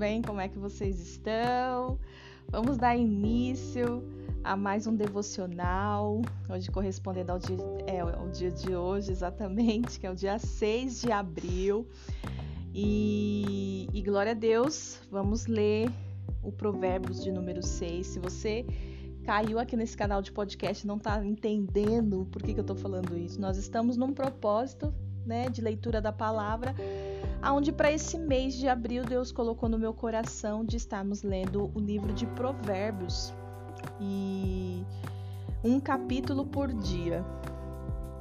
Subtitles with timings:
[0.00, 0.22] bem?
[0.22, 1.98] Como é que vocês estão?
[2.48, 4.02] Vamos dar início
[4.42, 10.06] a mais um devocional, hoje correspondendo ao dia, é, ao dia de hoje, exatamente, que
[10.06, 11.86] é o dia 6 de abril.
[12.74, 15.92] E, e glória a Deus, vamos ler
[16.42, 18.06] o Provérbios de número 6.
[18.06, 18.64] Se você
[19.26, 22.76] caiu aqui nesse canal de podcast e não está entendendo por que, que eu estou
[22.76, 24.94] falando isso, nós estamos num propósito
[25.24, 26.74] né, de leitura da palavra
[27.42, 31.78] aonde para esse mês de abril Deus colocou no meu coração de estarmos lendo o
[31.78, 33.32] livro de Provérbios
[34.00, 34.84] e
[35.64, 37.24] um capítulo por dia.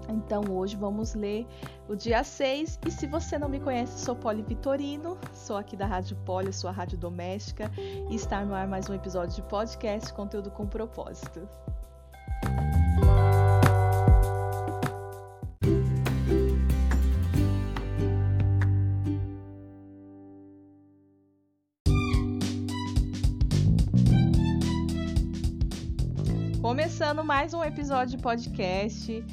[0.08, 1.46] Então hoje vamos ler
[1.88, 5.86] o dia 6 e se você não me conhece, sou Poli Vitorino, sou aqui da
[5.86, 7.72] Rádio Poli, sua rádio doméstica
[8.10, 11.48] e está no ar mais um episódio de podcast Conteúdo com Propósito.
[27.00, 29.24] Começando mais um episódio de podcast,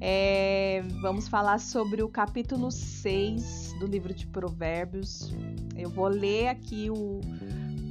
[0.00, 5.32] é, vamos falar sobre o capítulo 6 do livro de Provérbios.
[5.76, 7.20] Eu vou ler aqui o,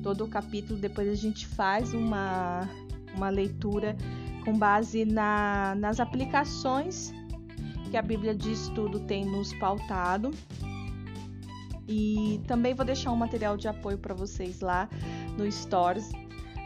[0.04, 2.68] todo o capítulo, depois a gente faz uma,
[3.16, 3.96] uma leitura
[4.44, 7.14] com base na, nas aplicações
[7.90, 10.32] que a Bíblia de Estudo tem nos pautado.
[11.88, 14.90] E também vou deixar um material de apoio para vocês lá
[15.38, 16.12] no Stories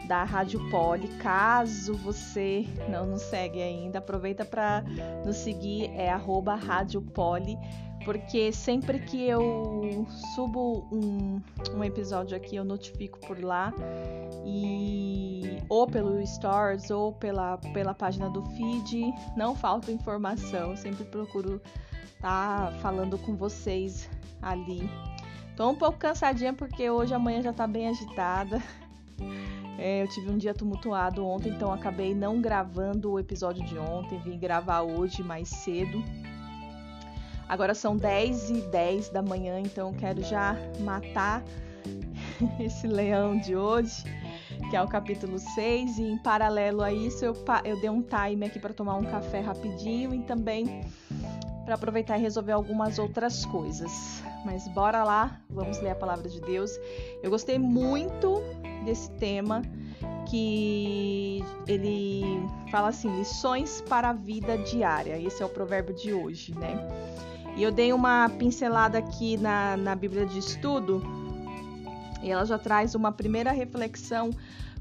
[0.06, 1.08] da Rádio Poli.
[1.18, 4.82] Caso você não nos segue ainda, aproveita para
[5.24, 7.58] nos seguir, é arroba Rádio Poli,
[8.04, 11.40] porque sempre que eu subo um,
[11.74, 13.72] um episódio aqui, eu notifico por lá,
[14.44, 21.60] e ou pelo Stories ou pela, pela página do feed, não falta informação, sempre procuro
[22.14, 24.08] estar tá falando com vocês
[24.40, 24.88] ali.
[25.56, 28.62] Tô um pouco cansadinha porque hoje a manhã já tá bem agitada.
[29.78, 34.18] É, eu tive um dia tumultuado ontem, então acabei não gravando o episódio de ontem,
[34.18, 36.02] vim gravar hoje mais cedo.
[37.48, 41.44] Agora são 10 e 10 da manhã, então quero já matar
[42.58, 44.02] esse leão de hoje,
[44.68, 45.98] que é o capítulo 6.
[45.98, 49.40] E em paralelo a isso, eu, eu dei um time aqui para tomar um café
[49.40, 50.80] rapidinho e também
[51.64, 54.22] para aproveitar e resolver algumas outras coisas.
[54.44, 56.70] Mas bora lá, vamos ler a palavra de Deus.
[57.22, 58.42] Eu gostei muito
[58.86, 59.60] desse tema
[60.30, 62.22] que ele
[62.70, 65.20] fala assim: lições para a vida diária.
[65.20, 66.78] Esse é o provérbio de hoje, né?
[67.56, 71.02] E eu dei uma pincelada aqui na, na Bíblia de Estudo
[72.22, 74.30] e ela já traz uma primeira reflexão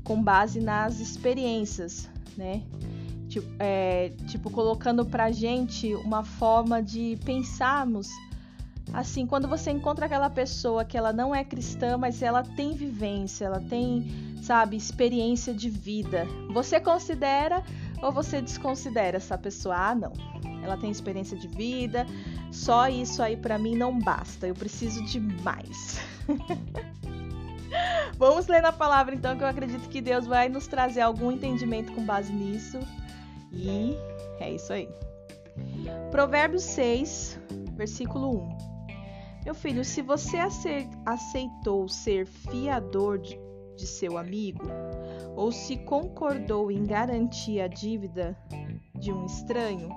[0.04, 2.64] com base nas experiências, né?
[3.28, 8.10] Tipo, é, tipo colocando pra gente uma forma de pensarmos
[8.94, 13.46] assim, quando você encontra aquela pessoa que ela não é cristã, mas ela tem vivência,
[13.46, 17.63] ela tem, sabe, experiência de vida, você considera
[18.01, 19.75] ou você desconsidera essa pessoa?
[19.75, 20.13] Ah, não.
[20.63, 22.06] Ela tem experiência de vida,
[22.51, 24.47] só isso aí para mim não basta.
[24.47, 26.00] Eu preciso de mais.
[28.18, 31.91] Vamos ler na palavra então, que eu acredito que Deus vai nos trazer algum entendimento
[31.94, 32.79] com base nisso.
[33.51, 33.95] E
[34.40, 34.90] é isso aí.
[36.12, 37.40] Provérbios 6,
[37.75, 38.75] versículo 1.
[39.45, 40.38] Meu filho, se você
[41.06, 43.39] aceitou ser fiador de,
[43.85, 44.66] seu amigo,
[45.35, 48.35] ou se concordou em garantir a dívida
[48.95, 49.89] de um estranho,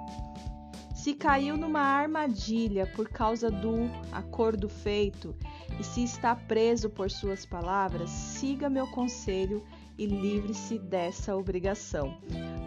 [0.94, 5.34] se caiu numa armadilha por causa do acordo feito
[5.80, 9.64] e se está preso por suas palavras, siga meu conselho
[9.96, 12.18] e livre-se dessa obrigação,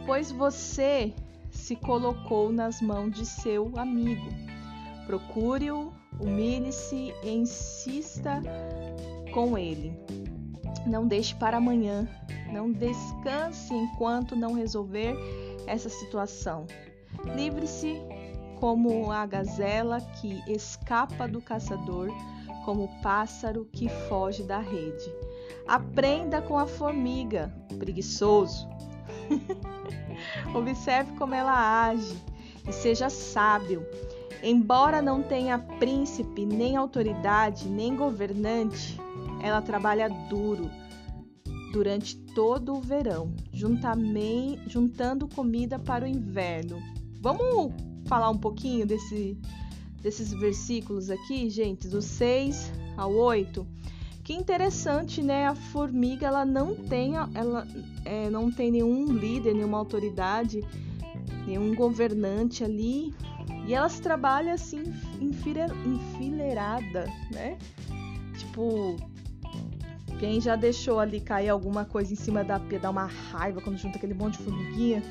[0.08, 1.14] pois você
[1.52, 4.51] se colocou nas mãos de seu amigo.
[5.06, 8.42] Procure-o Humilhe-se e insista
[9.34, 9.92] com ele.
[10.86, 12.08] Não deixe para amanhã.
[12.52, 15.16] Não descanse enquanto não resolver
[15.66, 16.68] essa situação.
[17.36, 18.02] Livre-se
[18.60, 22.10] como a gazela que escapa do caçador,
[22.66, 25.12] como o pássaro que foge da rede.
[25.68, 28.70] Aprenda com a formiga, preguiçoso.
[30.54, 32.16] Observe como ela age
[32.68, 33.84] e seja sábio.
[34.44, 39.00] Embora não tenha príncipe, nem autoridade, nem governante,
[39.42, 40.70] ela trabalha duro
[41.72, 46.82] durante todo o verão, juntando comida para o inverno.
[47.20, 47.72] Vamos
[48.06, 49.38] falar um pouquinho desse,
[50.02, 53.66] desses versículos aqui, gente, do 6 ao 8.
[54.24, 55.48] Que interessante, né?
[55.48, 57.68] A formiga ela não tem, ela,
[58.06, 60.64] é, não tem nenhum líder, nenhuma autoridade,
[61.48, 63.14] nenhum governante ali
[63.66, 64.84] e elas trabalham assim,
[65.20, 67.58] enfileirada, né?
[68.38, 68.98] Tipo,
[70.20, 73.78] Quem já deixou ali cair alguma coisa em cima da pia, dá uma raiva quando
[73.78, 75.02] junta aquele monte de formiguinha.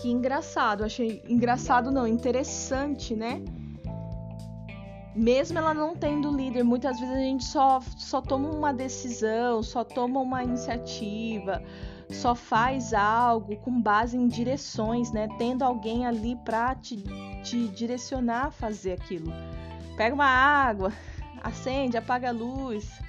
[0.00, 3.42] Que engraçado, achei engraçado não, interessante, né?
[5.14, 9.82] Mesmo ela não tendo líder, muitas vezes a gente só, só toma uma decisão, só
[9.82, 11.62] toma uma iniciativa,
[12.10, 15.28] só faz algo com base em direções, né?
[15.38, 17.02] Tendo alguém ali para te,
[17.42, 19.32] te direcionar a fazer aquilo.
[19.96, 20.92] Pega uma água,
[21.42, 23.00] acende, apaga a luz,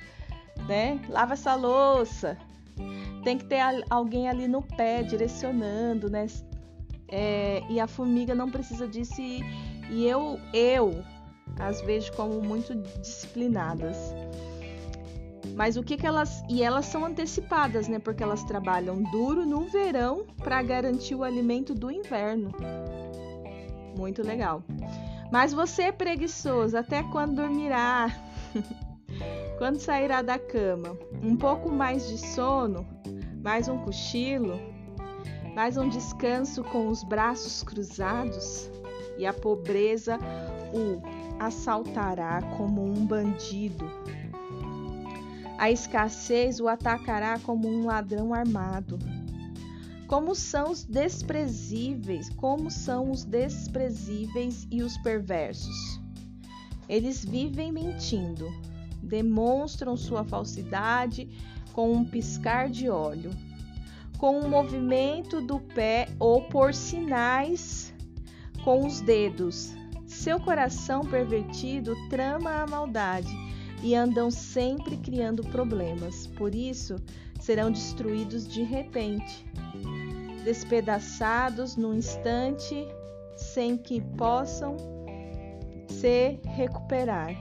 [0.68, 1.00] né?
[1.10, 2.38] Lava essa louça.
[3.24, 3.60] Tem que ter
[3.90, 6.26] alguém ali no pé direcionando, né?
[7.10, 9.42] É, e a formiga não precisa disso e,
[9.90, 11.04] e eu, eu
[11.60, 13.98] as vejo como muito disciplinadas.
[15.56, 16.44] Mas o que, que elas.
[16.50, 18.00] E elas são antecipadas, né?
[18.00, 22.52] Porque elas trabalham duro no verão para garantir o alimento do inverno.
[23.98, 24.64] Muito legal.
[25.32, 28.10] Mas você preguiçoso, até quando dormirá?
[29.58, 30.98] quando sairá da cama?
[31.22, 32.86] Um pouco mais de sono?
[33.44, 34.60] Mais um cochilo?
[35.56, 38.70] Mais um descanso com os braços cruzados?
[39.18, 40.20] E a pobreza
[40.72, 41.02] o
[41.40, 43.90] assaltará como um bandido.
[45.58, 49.00] A escassez o atacará como um ladrão armado.
[50.08, 56.00] Como são os desprezíveis, como são os desprezíveis e os perversos.
[56.88, 58.48] Eles vivem mentindo,
[59.02, 61.28] demonstram sua falsidade
[61.74, 63.32] com um piscar de olho,
[64.20, 67.94] com um movimento do pé ou por sinais
[68.64, 69.76] com os dedos.
[70.06, 73.47] Seu coração pervertido trama a maldade
[73.84, 76.28] e andam sempre criando problemas.
[76.28, 76.96] Por isso,
[77.40, 79.46] serão destruídos de repente
[80.44, 82.88] despedaçados num instante
[83.36, 84.78] sem que possam
[85.90, 87.36] se recuperar.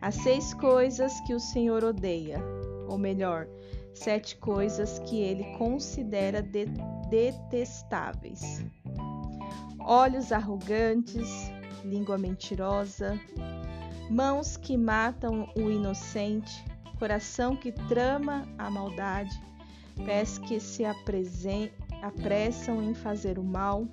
[0.00, 2.40] As seis coisas que o Senhor odeia,
[2.88, 3.48] ou melhor,
[3.92, 6.66] sete coisas que ele considera de
[7.10, 8.64] detestáveis:
[9.80, 11.50] olhos arrogantes,
[11.84, 13.18] língua mentirosa,
[14.10, 16.64] mãos que matam o inocente,
[16.98, 19.40] coração que trama a maldade,
[20.04, 23.86] pés que se apressam em fazer o mal,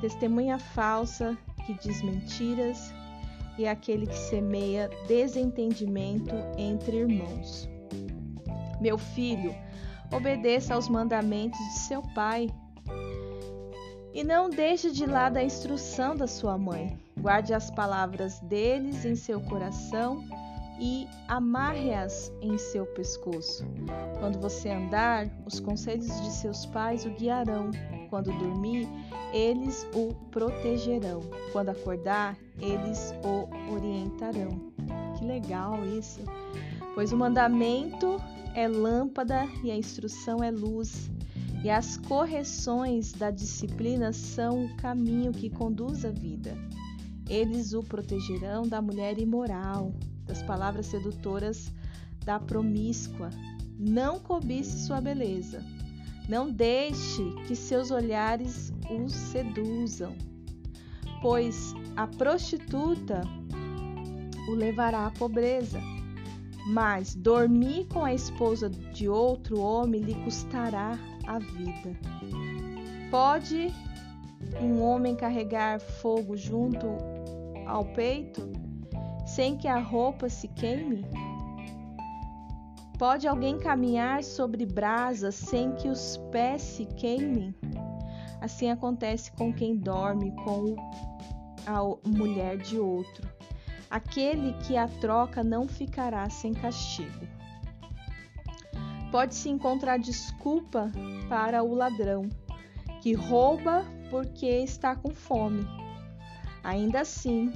[0.00, 2.92] testemunha falsa que diz mentiras
[3.58, 7.68] e aquele que semeia desentendimento entre irmãos.
[8.80, 9.54] Meu filho,
[10.12, 12.48] obedeça aos mandamentos de seu pai
[14.16, 16.98] e não deixe de lado a instrução da sua mãe.
[17.20, 20.24] Guarde as palavras deles em seu coração
[20.80, 23.62] e amarre-as em seu pescoço.
[24.18, 27.70] Quando você andar, os conselhos de seus pais o guiarão.
[28.08, 28.88] Quando dormir,
[29.34, 31.20] eles o protegerão.
[31.52, 34.72] Quando acordar, eles o orientarão.
[35.18, 36.20] Que legal isso!
[36.94, 38.16] Pois o mandamento
[38.54, 41.10] é lâmpada e a instrução é luz.
[41.66, 46.56] E as correções da disciplina são o caminho que conduz à vida.
[47.28, 49.92] Eles o protegerão da mulher imoral,
[50.24, 51.72] das palavras sedutoras
[52.24, 53.30] da promíscua.
[53.76, 55.60] Não cobice sua beleza.
[56.28, 60.14] Não deixe que seus olhares o seduzam,
[61.20, 63.22] pois a prostituta
[64.48, 65.80] o levará à pobreza.
[66.68, 70.96] Mas dormir com a esposa de outro homem lhe custará
[71.26, 71.98] a vida.
[73.10, 73.72] Pode
[74.60, 76.86] um homem carregar fogo junto
[77.66, 78.56] ao peito?
[79.26, 81.04] sem que a roupa se queime?
[82.96, 87.54] Pode alguém caminhar sobre brasas sem que os pés se queimem?
[88.40, 90.76] Assim acontece com quem dorme com
[91.66, 93.28] a mulher de outro.
[93.90, 97.26] Aquele que a troca não ficará sem castigo.
[99.16, 100.92] Pode-se encontrar desculpa
[101.26, 102.28] para o ladrão,
[103.00, 105.66] que rouba porque está com fome.
[106.62, 107.50] Ainda assim,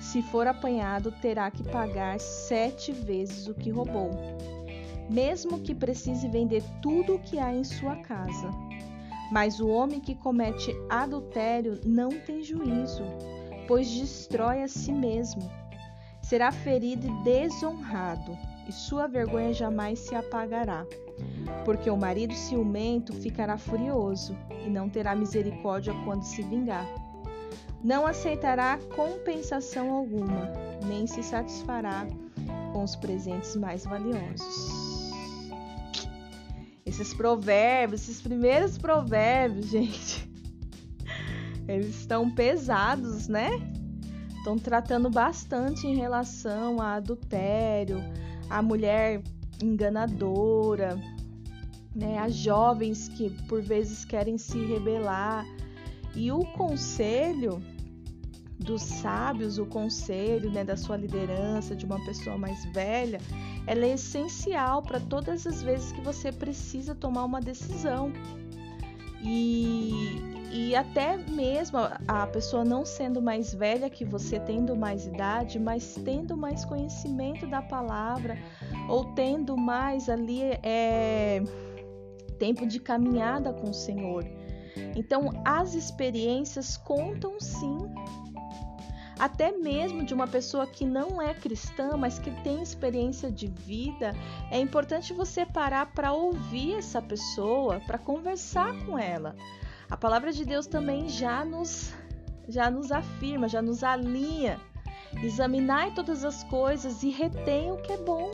[0.00, 4.10] se for apanhado, terá que pagar sete vezes o que roubou,
[5.08, 8.50] mesmo que precise vender tudo o que há em sua casa.
[9.30, 13.04] Mas o homem que comete adultério não tem juízo,
[13.68, 15.48] pois destrói a si mesmo.
[16.20, 18.36] Será ferido e desonrado,
[18.68, 20.86] e sua vergonha jamais se apagará.
[21.64, 26.86] Porque o marido ciumento ficará furioso e não terá misericórdia quando se vingar
[27.86, 30.50] não aceitará compensação alguma,
[30.88, 32.04] nem se satisfará
[32.72, 35.12] com os presentes mais valiosos.
[36.84, 40.28] Esses provérbios, esses primeiros provérbios, gente,
[41.68, 43.50] eles estão pesados, né?
[44.38, 47.98] Estão tratando bastante em relação a adultério,
[48.48, 49.22] a mulher
[49.62, 50.98] enganadora,
[51.94, 52.18] né?
[52.18, 55.46] As jovens que por vezes querem se rebelar.
[56.14, 57.62] E o conselho
[58.58, 63.20] dos sábios, o conselho né, da sua liderança, de uma pessoa mais velha,
[63.66, 68.12] ela é essencial para todas as vezes que você precisa tomar uma decisão.
[69.22, 70.20] E,
[70.52, 75.94] e até mesmo a pessoa não sendo mais velha que você, tendo mais idade, mas
[76.04, 78.36] tendo mais conhecimento da palavra,
[78.88, 81.42] ou tendo mais ali é,
[82.38, 84.24] tempo de caminhada com o Senhor.
[84.94, 87.78] Então, as experiências contam sim
[89.18, 94.14] até mesmo de uma pessoa que não é cristã, mas que tem experiência de vida,
[94.50, 99.34] é importante você parar para ouvir essa pessoa, para conversar com ela.
[99.90, 101.94] A palavra de Deus também já nos
[102.48, 104.60] já nos afirma, já nos alinha.
[105.22, 108.30] Examinai todas as coisas e retém o que é bom.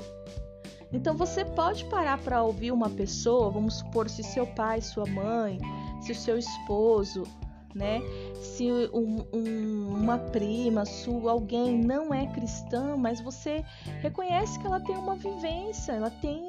[0.92, 5.58] Então você pode parar para ouvir uma pessoa, vamos supor se seu pai, sua mãe,
[6.02, 7.22] se o seu esposo,
[7.74, 8.00] né?
[8.40, 13.64] Se um, um, uma prima sua, alguém não é cristã, mas você
[14.00, 16.48] reconhece que ela tem uma vivência, ela tem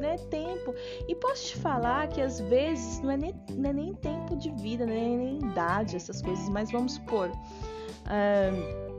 [0.00, 0.74] né, tempo.
[1.08, 4.50] E posso te falar que às vezes não é nem, não é nem tempo de
[4.50, 7.30] vida, nem, nem idade, essas coisas, mas vamos supor.
[8.04, 8.94] Uh,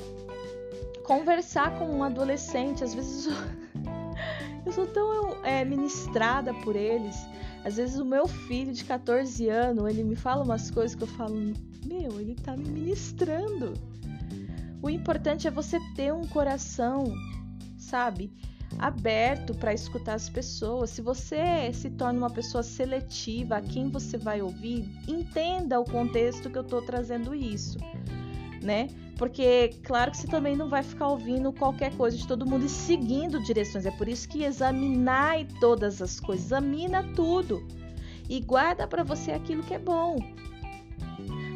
[1.03, 3.27] conversar com um adolescente, às vezes
[4.65, 7.15] eu sou tão é, ministrada por eles
[7.65, 11.07] às vezes o meu filho de 14 anos, ele me fala umas coisas que eu
[11.07, 11.35] falo,
[11.83, 13.73] meu, ele tá me ministrando.
[14.83, 17.11] O importante é você ter um coração,
[17.75, 18.31] sabe,
[18.77, 20.91] aberto para escutar as pessoas.
[20.91, 26.51] Se você se torna uma pessoa seletiva a quem você vai ouvir, entenda o contexto
[26.51, 27.79] que eu tô trazendo isso,
[28.61, 28.89] né?
[29.17, 32.69] Porque, claro que você também não vai ficar ouvindo qualquer coisa de todo mundo e
[32.69, 33.85] seguindo direções.
[33.85, 37.65] É por isso que examinai todas as coisas, examina tudo
[38.29, 40.17] e guarda para você aquilo que é bom.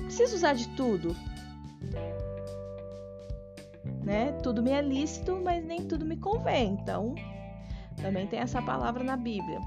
[0.03, 1.15] Precisa usar de tudo.
[4.03, 4.31] Né?
[4.41, 6.77] Tudo me é lícito, mas nem tudo me convém.
[6.81, 7.13] Então,
[8.01, 9.59] também tem essa palavra na Bíblia.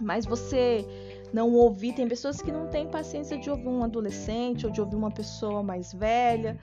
[0.00, 0.86] Mas você
[1.32, 4.96] não ouvir, tem pessoas que não têm paciência de ouvir um adolescente ou de ouvir
[4.96, 6.58] uma pessoa mais velha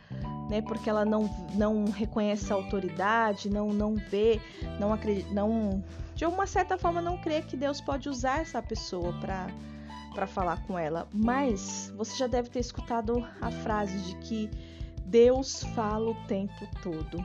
[0.49, 0.61] né?
[0.61, 4.39] Porque ela não, não reconhece a autoridade, não, não vê,
[4.79, 5.83] não acredita, não,
[6.15, 9.47] de alguma certa forma não crê que Deus pode usar essa pessoa para
[10.17, 11.07] para falar com ela.
[11.13, 14.49] Mas você já deve ter escutado a frase de que
[15.05, 17.23] Deus fala o tempo todo.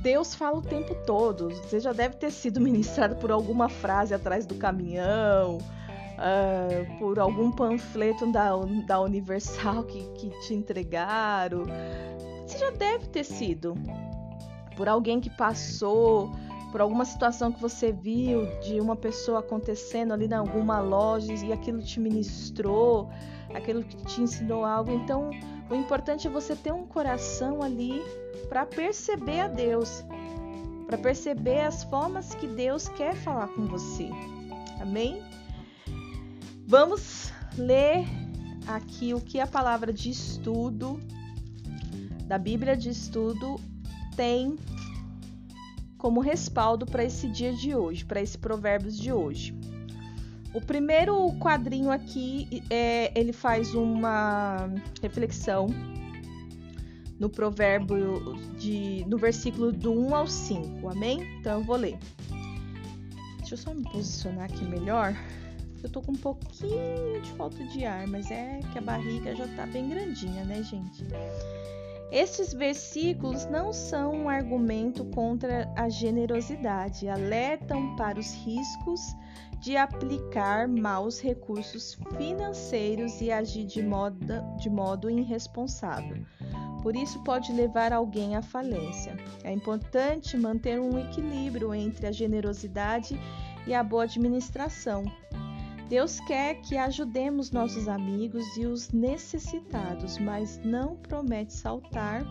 [0.00, 1.48] Deus fala o tempo todo.
[1.50, 5.58] Você já deve ter sido ministrado por alguma frase atrás do caminhão,
[6.18, 8.50] uh, por algum panfleto da,
[8.86, 11.64] da Universal que, que te entregaram.
[12.46, 13.74] Você já deve ter sido.
[14.76, 16.30] Por alguém que passou,
[16.70, 21.52] por alguma situação que você viu de uma pessoa acontecendo ali em alguma loja e
[21.52, 23.08] aquilo te ministrou,
[23.54, 24.92] aquilo que te ensinou algo.
[24.92, 25.30] Então,
[25.70, 28.02] o importante é você ter um coração ali
[28.48, 30.04] para perceber a Deus,
[30.86, 34.08] para perceber as formas que Deus quer falar com você.
[34.80, 35.22] Amém?
[36.68, 38.04] Vamos ler
[38.66, 41.00] aqui o que a palavra de estudo
[42.26, 43.58] da Bíblia de estudo
[44.14, 44.54] tem
[45.96, 49.58] como respaldo para esse dia de hoje, para esse provérbios de hoje.
[50.52, 54.70] O primeiro quadrinho aqui é, ele faz uma
[55.00, 55.68] reflexão
[57.18, 61.38] no provérbio de no versículo do 1 ao 5, amém?
[61.40, 61.98] Então eu vou ler.
[63.38, 65.16] Deixa eu só me posicionar aqui melhor
[65.82, 69.46] eu tô com um pouquinho de falta de ar, mas é que a barriga já
[69.48, 71.04] tá bem grandinha, né, gente?
[72.10, 79.00] Estes versículos não são um argumento contra a generosidade, alertam para os riscos
[79.60, 84.16] de aplicar maus recursos financeiros e agir de modo,
[84.56, 86.24] de modo irresponsável.
[86.82, 89.16] Por isso, pode levar alguém à falência.
[89.44, 93.20] É importante manter um equilíbrio entre a generosidade
[93.66, 95.04] e a boa administração,
[95.88, 102.22] Deus quer que ajudemos nossos amigos e os necessitados, mas não promete saltar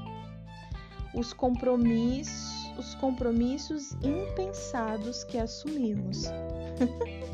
[1.16, 6.26] os compromissos, os compromissos impensados que assumimos.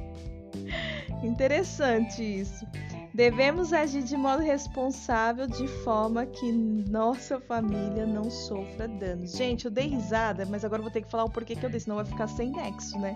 [1.21, 2.65] Interessante isso.
[3.13, 9.36] Devemos agir de modo responsável, de forma que nossa família não sofra danos.
[9.36, 11.79] Gente, eu dei risada, mas agora vou ter que falar o porquê que eu dei,
[11.79, 13.15] senão vai ficar sem nexo, né?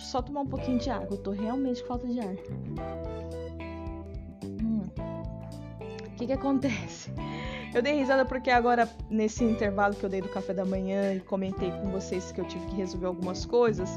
[0.00, 1.08] só tomar um pouquinho de água.
[1.10, 2.34] Eu tô realmente com falta de ar.
[4.62, 4.82] Hum.
[6.06, 7.10] O que que acontece?
[7.72, 11.20] Eu dei risada porque agora, nesse intervalo que eu dei do café da manhã e
[11.20, 13.88] comentei com vocês que eu tive que resolver algumas coisas,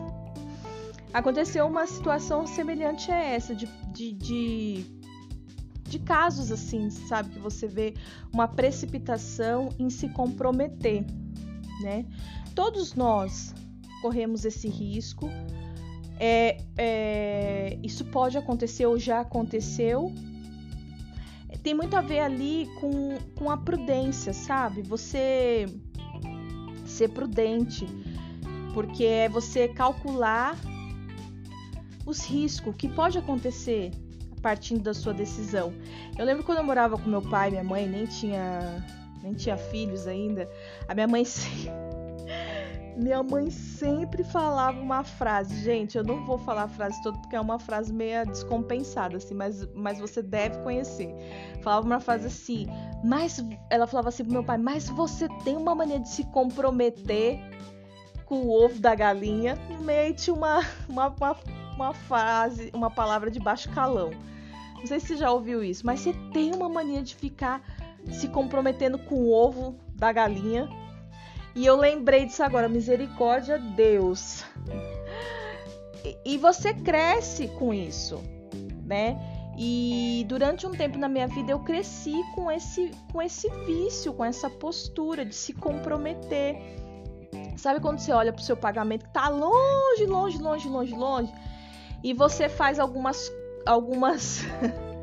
[1.12, 4.84] aconteceu uma situação semelhante a essa, de, de, de,
[5.94, 7.30] de casos assim, sabe?
[7.30, 7.94] Que você vê
[8.34, 11.06] uma precipitação em se comprometer,
[11.82, 12.04] né?
[12.56, 13.54] Todos nós
[14.02, 15.30] corremos esse risco.
[16.20, 20.12] É, é, isso pode acontecer ou já aconteceu.
[21.62, 24.82] Tem muito a ver ali com, com a prudência, sabe?
[24.82, 25.68] Você
[26.86, 27.86] ser prudente,
[28.74, 30.58] porque é você calcular
[32.06, 33.92] os riscos que pode acontecer
[34.44, 35.74] partindo da sua decisão.
[36.20, 38.86] Eu lembro quando eu morava com meu pai e minha mãe, nem tinha
[39.24, 40.48] nem tinha filhos ainda.
[40.88, 41.24] A minha mãe
[42.98, 47.36] minha mãe sempre falava uma frase, gente, eu não vou falar a frase toda porque
[47.36, 51.10] é uma frase meio descompensada assim, mas, mas você deve conhecer.
[51.64, 52.68] Falava uma frase assim,
[53.04, 57.40] mas ela falava assim pro meu pai, mas você tem uma mania de se comprometer
[58.26, 59.58] com o ovo da galinha.
[60.16, 61.36] Tinha uma, uma, uma
[61.76, 64.12] uma frase, uma palavra de baixo calão.
[64.84, 67.62] Não sei se você já ouviu isso, mas você tem uma mania de ficar
[68.12, 70.68] se comprometendo com o ovo da galinha.
[71.56, 74.44] E eu lembrei disso agora, misericórdia Deus.
[76.04, 78.22] E, e você cresce com isso,
[78.86, 79.18] né?
[79.58, 84.26] E durante um tempo na minha vida eu cresci com esse, com esse vício, com
[84.26, 86.58] essa postura de se comprometer.
[87.56, 91.34] Sabe quando você olha para o seu pagamento que tá longe, longe, longe, longe, longe?
[92.04, 93.32] e você faz algumas
[93.66, 94.42] algumas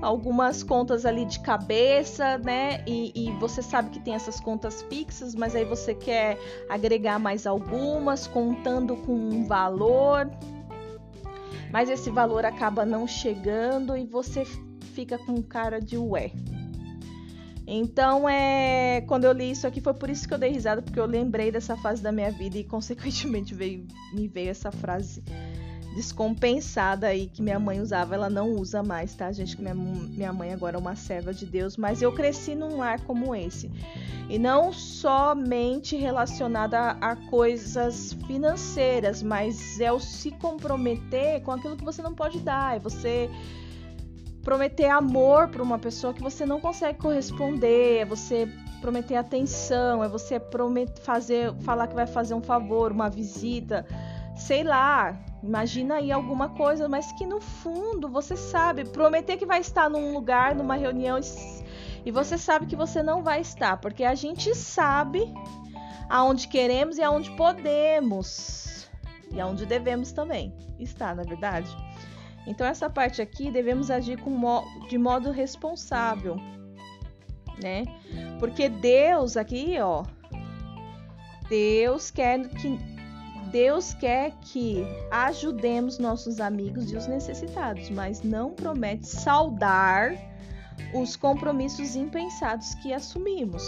[0.00, 2.82] algumas contas ali de cabeça, né?
[2.86, 6.38] E, e, você sabe que tem essas contas fixas, mas aí você quer
[6.68, 10.30] agregar mais algumas, contando com um valor,
[11.70, 14.44] mas esse valor acaba não chegando e você
[14.94, 16.32] fica com cara de ué.
[17.66, 20.98] Então, é, quando eu li isso aqui, foi por isso que eu dei risada, porque
[20.98, 25.22] eu lembrei dessa fase da minha vida e, consequentemente, veio, me veio essa frase
[25.94, 29.56] descompensada aí que minha mãe usava, ela não usa mais, tá, gente?
[29.56, 33.00] Que minha, minha mãe agora é uma serva de Deus, mas eu cresci num lar
[33.00, 33.70] como esse.
[34.28, 41.76] E não somente relacionada a, a coisas financeiras, mas é o se comprometer com aquilo
[41.76, 43.28] que você não pode dar, é você
[44.42, 48.48] prometer amor para uma pessoa que você não consegue corresponder, é você
[48.80, 53.84] prometer atenção, é você prometer fazer, falar que vai fazer um favor, uma visita,
[54.36, 59.60] sei lá, Imagina aí alguma coisa, mas que no fundo você sabe, prometer que vai
[59.60, 61.18] estar num lugar, numa reunião
[62.04, 65.22] e você sabe que você não vai estar, porque a gente sabe
[66.08, 68.88] aonde queremos e aonde podemos
[69.30, 71.70] e aonde devemos também estar, na é verdade.
[72.46, 76.36] Então essa parte aqui devemos agir mo de modo responsável,
[77.62, 77.84] né?
[78.38, 80.04] Porque Deus aqui, ó,
[81.48, 82.78] Deus quer que
[83.50, 90.14] Deus quer que ajudemos nossos amigos e os necessitados, mas não promete saldar
[90.94, 93.62] os compromissos impensados que assumimos.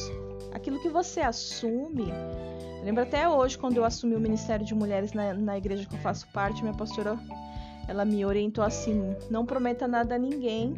[0.52, 2.06] Aquilo que você assume.
[2.84, 6.00] Lembro até hoje, quando eu assumi o Ministério de Mulheres na, na igreja que eu
[6.00, 7.18] faço parte, minha pastora
[7.88, 10.74] ela me orientou assim: não prometa nada a ninguém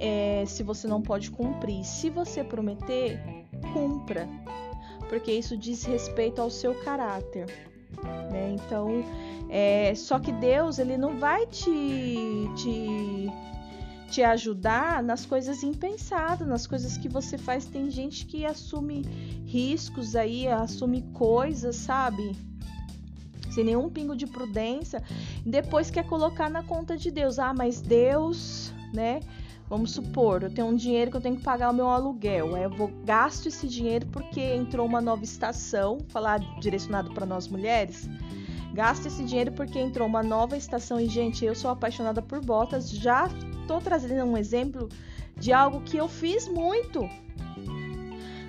[0.00, 1.84] é, se você não pode cumprir.
[1.84, 3.20] Se você prometer,
[3.72, 4.28] cumpra,
[5.08, 7.67] porque isso diz respeito ao seu caráter
[8.30, 8.54] né?
[8.54, 9.04] Então,
[9.48, 13.30] é, só que Deus ele não vai te, te
[14.10, 17.66] te ajudar nas coisas impensadas, nas coisas que você faz.
[17.66, 19.02] Tem gente que assume
[19.46, 22.34] riscos aí, assume coisas, sabe?
[23.50, 25.02] Sem nenhum pingo de prudência,
[25.44, 27.38] depois quer colocar na conta de Deus.
[27.38, 29.20] Ah, mas Deus, né?
[29.68, 32.54] Vamos supor, eu tenho um dinheiro que eu tenho que pagar o meu aluguel.
[32.54, 37.48] Aí eu vou gasto esse dinheiro porque entrou uma nova estação, falar direcionado para nós
[37.48, 38.08] mulheres.
[38.72, 42.88] Gasto esse dinheiro porque entrou uma nova estação e gente, eu sou apaixonada por botas.
[42.88, 43.28] Já
[43.66, 44.88] tô trazendo um exemplo
[45.36, 47.06] de algo que eu fiz muito.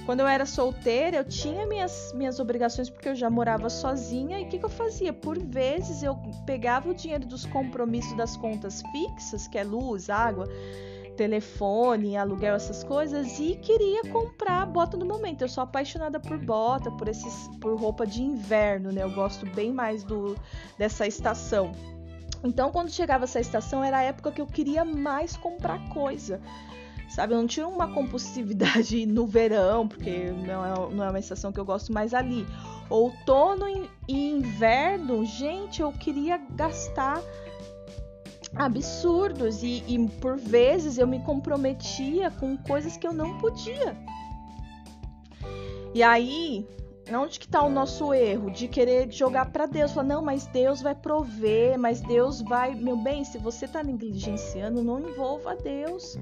[0.05, 4.39] Quando eu era solteira, eu tinha minhas, minhas obrigações porque eu já morava sozinha.
[4.39, 5.11] E o que, que eu fazia?
[5.11, 10.47] Por vezes eu pegava o dinheiro dos compromissos das contas fixas, que é luz, água,
[11.19, 15.41] telefone, aluguel, essas coisas, e queria comprar bota no momento.
[15.41, 19.03] Eu sou apaixonada por bota, por esses, por roupa de inverno, né?
[19.03, 20.37] Eu gosto bem mais do
[20.77, 21.73] dessa estação.
[22.41, 26.39] Então, quando chegava essa estação, era a época que eu queria mais comprar coisa.
[27.09, 31.51] Sabe, eu não tinha uma compulsividade no verão, porque não é, não é uma estação
[31.51, 32.47] que eu gosto mais ali.
[32.89, 33.65] Outono
[34.07, 37.21] e inverno, gente, eu queria gastar
[38.55, 43.95] absurdos e, e, por vezes eu me comprometia com coisas que eu não podia,
[45.93, 46.67] E aí,
[47.11, 48.51] onde que tá o nosso erro?
[48.51, 49.91] De querer jogar para Deus.
[49.91, 52.75] Falar, não, mas Deus vai prover, mas Deus vai.
[52.75, 56.17] Meu bem, se você tá negligenciando, não envolva Deus.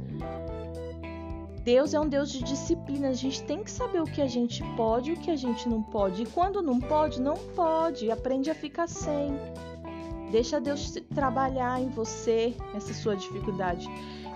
[1.64, 3.10] Deus é um Deus de disciplina.
[3.10, 5.68] A gente tem que saber o que a gente pode e o que a gente
[5.68, 6.24] não pode.
[6.24, 8.10] E quando não pode, não pode.
[8.10, 9.38] Aprende a ficar sem.
[10.32, 13.88] Deixa Deus trabalhar em você essa sua dificuldade.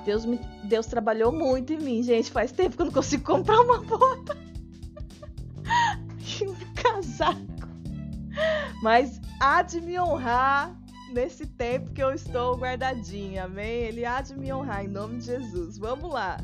[0.05, 2.31] Deus, me, Deus trabalhou muito em mim, gente.
[2.31, 4.37] Faz tempo que eu não consigo comprar uma bota
[6.39, 7.41] e um casaco.
[8.81, 10.75] Mas há de me honrar
[11.13, 13.83] nesse tempo que eu estou guardadinha, amém?
[13.83, 15.77] Ele há de me honrar em nome de Jesus.
[15.77, 16.37] Vamos lá.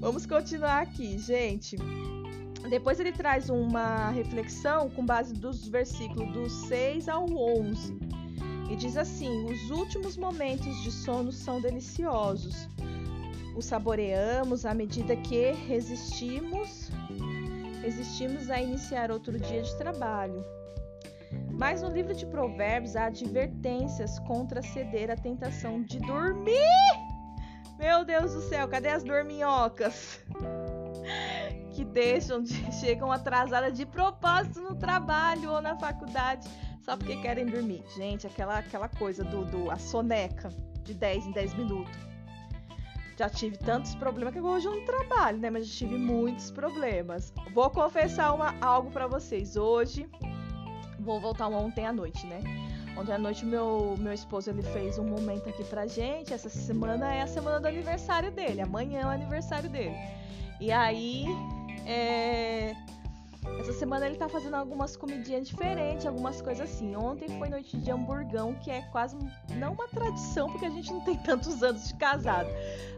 [0.00, 1.76] Vamos continuar aqui, gente.
[2.68, 8.11] Depois ele traz uma reflexão com base dos versículos do 6 ao 11.
[8.72, 12.66] E diz assim: Os últimos momentos de sono são deliciosos.
[13.54, 16.90] Os saboreamos à medida que resistimos,
[17.82, 20.42] resistimos a iniciar outro dia de trabalho.
[21.50, 27.12] Mas no livro de Provérbios há advertências contra ceder à tentação de dormir
[27.82, 30.20] meu Deus do céu, cadê as dorminhocas?
[31.74, 36.48] que deixam de chegam atrasadas de propósito no trabalho ou na faculdade
[36.82, 37.82] só porque querem dormir.
[37.96, 40.48] Gente, aquela aquela coisa do, do a soneca
[40.82, 41.96] de 10 em 10 minutos.
[43.16, 45.50] Já tive tantos problemas que hoje eu não trabalho, né?
[45.50, 47.32] Mas já tive muitos problemas.
[47.54, 49.56] Vou confessar uma, algo para vocês.
[49.56, 50.08] Hoje
[50.98, 52.40] vou voltar ontem à noite, né?
[52.96, 56.32] Ontem à noite meu, meu esposo ele fez um momento aqui pra gente.
[56.32, 58.60] Essa semana é a semana do aniversário dele.
[58.60, 59.96] Amanhã é o aniversário dele.
[60.60, 61.26] E aí,
[61.86, 62.74] é...
[63.58, 66.94] essa semana ele tá fazendo algumas comidinhas diferentes, algumas coisas assim.
[66.94, 69.16] Ontem foi noite de hamburgão, que é quase
[69.56, 72.48] não uma tradição, porque a gente não tem tantos anos de casado.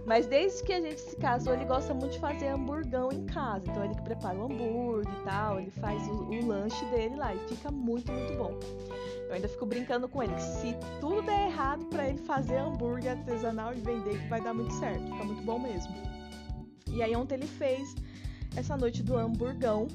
[0.06, 3.64] Mas desde que a gente se casou, ele gosta muito de fazer hamburgão em casa.
[3.68, 7.34] Então ele que prepara o hambúrguer e tal, ele faz o, o lanche dele lá
[7.34, 8.58] e fica muito, muito bom.
[9.28, 13.12] Eu ainda fico brincando com ele que se tudo der errado para ele fazer hambúrguer
[13.12, 15.94] artesanal e vender, que vai dar muito certo, fica muito bom mesmo.
[16.90, 17.94] E aí ontem ele fez
[18.56, 19.88] essa noite do hamburgão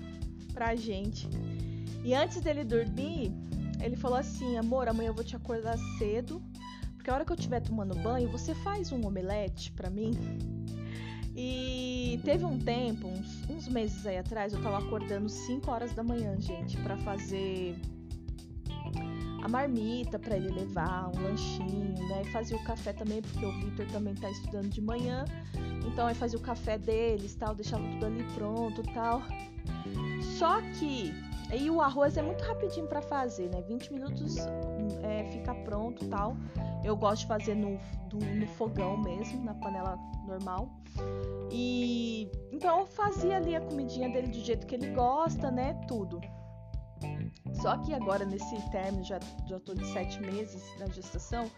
[0.54, 1.28] pra gente.
[2.04, 3.32] E antes dele dormir,
[3.82, 6.42] ele falou assim: "Amor, amanhã eu vou te acordar cedo,
[6.96, 10.12] porque a hora que eu estiver tomando banho, você faz um omelete para mim?"
[11.36, 16.04] E teve um tempo, uns, uns, meses aí atrás, eu tava acordando 5 horas da
[16.04, 17.80] manhã, gente, para fazer
[19.42, 22.24] a marmita para ele levar, um lanchinho, né?
[22.26, 25.24] E fazia o café também, porque o Victor também tá estudando de manhã.
[25.88, 29.24] Então aí fazia o café deles, tal, deixava tudo ali pronto, tal.
[30.38, 31.14] Só que
[31.52, 33.62] aí o arroz é muito rapidinho para fazer, né?
[33.62, 34.38] 20 minutos
[35.04, 36.36] é, fica pronto, tal.
[36.84, 37.78] Eu gosto de fazer no,
[38.10, 40.70] do, no fogão mesmo, na panela normal.
[41.52, 45.74] E então eu fazia ali a comidinha dele do jeito que ele gosta, né?
[45.88, 46.22] Tudo.
[47.54, 51.50] Só que agora, nesse término, já, já tô de sete meses na gestação,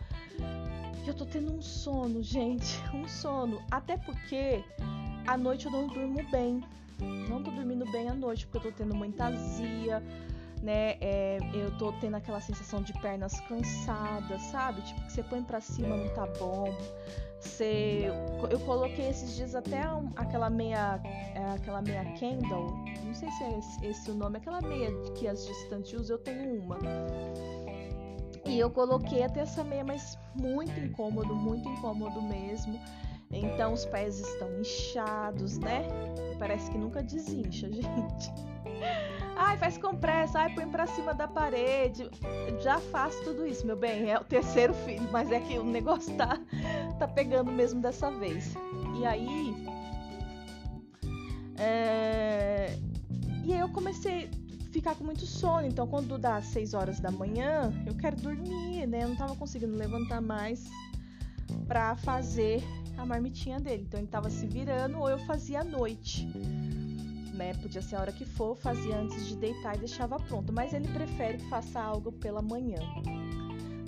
[1.05, 3.61] eu tô tendo um sono, gente, um sono.
[3.69, 4.63] Até porque
[5.27, 6.61] à noite eu não durmo bem.
[7.29, 10.01] Não tô dormindo bem à noite, porque eu tô tendo muita azia,
[10.61, 10.97] né?
[11.01, 14.81] É, eu tô tendo aquela sensação de pernas cansadas, sabe?
[14.81, 16.65] Tipo, que você põe pra cima não tá bom.
[17.39, 18.05] Você,
[18.51, 19.81] eu coloquei esses dias até
[20.15, 21.01] aquela meia,
[21.33, 22.67] é, aquela meia candle,
[23.03, 26.23] não sei se é esse, esse, o nome, aquela meia que as gestantes usam, eu
[26.23, 26.77] tenho uma.
[28.45, 32.79] E eu coloquei até essa meia, mas muito incômodo, muito incômodo mesmo.
[33.31, 35.87] Então os pés estão inchados, né?
[36.37, 38.31] Parece que nunca desincha, gente.
[39.35, 42.09] Ai, faz compressa, ai, põe pra cima da parede.
[42.61, 44.11] Já faço tudo isso, meu bem.
[44.11, 46.39] É o terceiro filho, mas é que o negócio tá,
[46.99, 48.53] tá pegando mesmo dessa vez.
[48.99, 49.65] E aí.
[51.57, 52.77] É...
[53.43, 54.29] E aí eu comecei
[54.69, 55.65] a ficar com muito sono.
[55.65, 59.03] Então, quando dá 6 horas da manhã, eu quero dormir, né?
[59.03, 60.63] Eu não tava conseguindo levantar mais
[61.67, 62.63] pra fazer
[63.01, 63.83] a marmitinha dele.
[63.87, 66.27] Então, ele tava se virando ou eu fazia à noite
[67.41, 67.53] né?
[67.55, 70.53] Podia ser a hora que for, fazia antes de deitar e deixava pronto.
[70.53, 72.79] Mas ele prefere que faça algo pela manhã.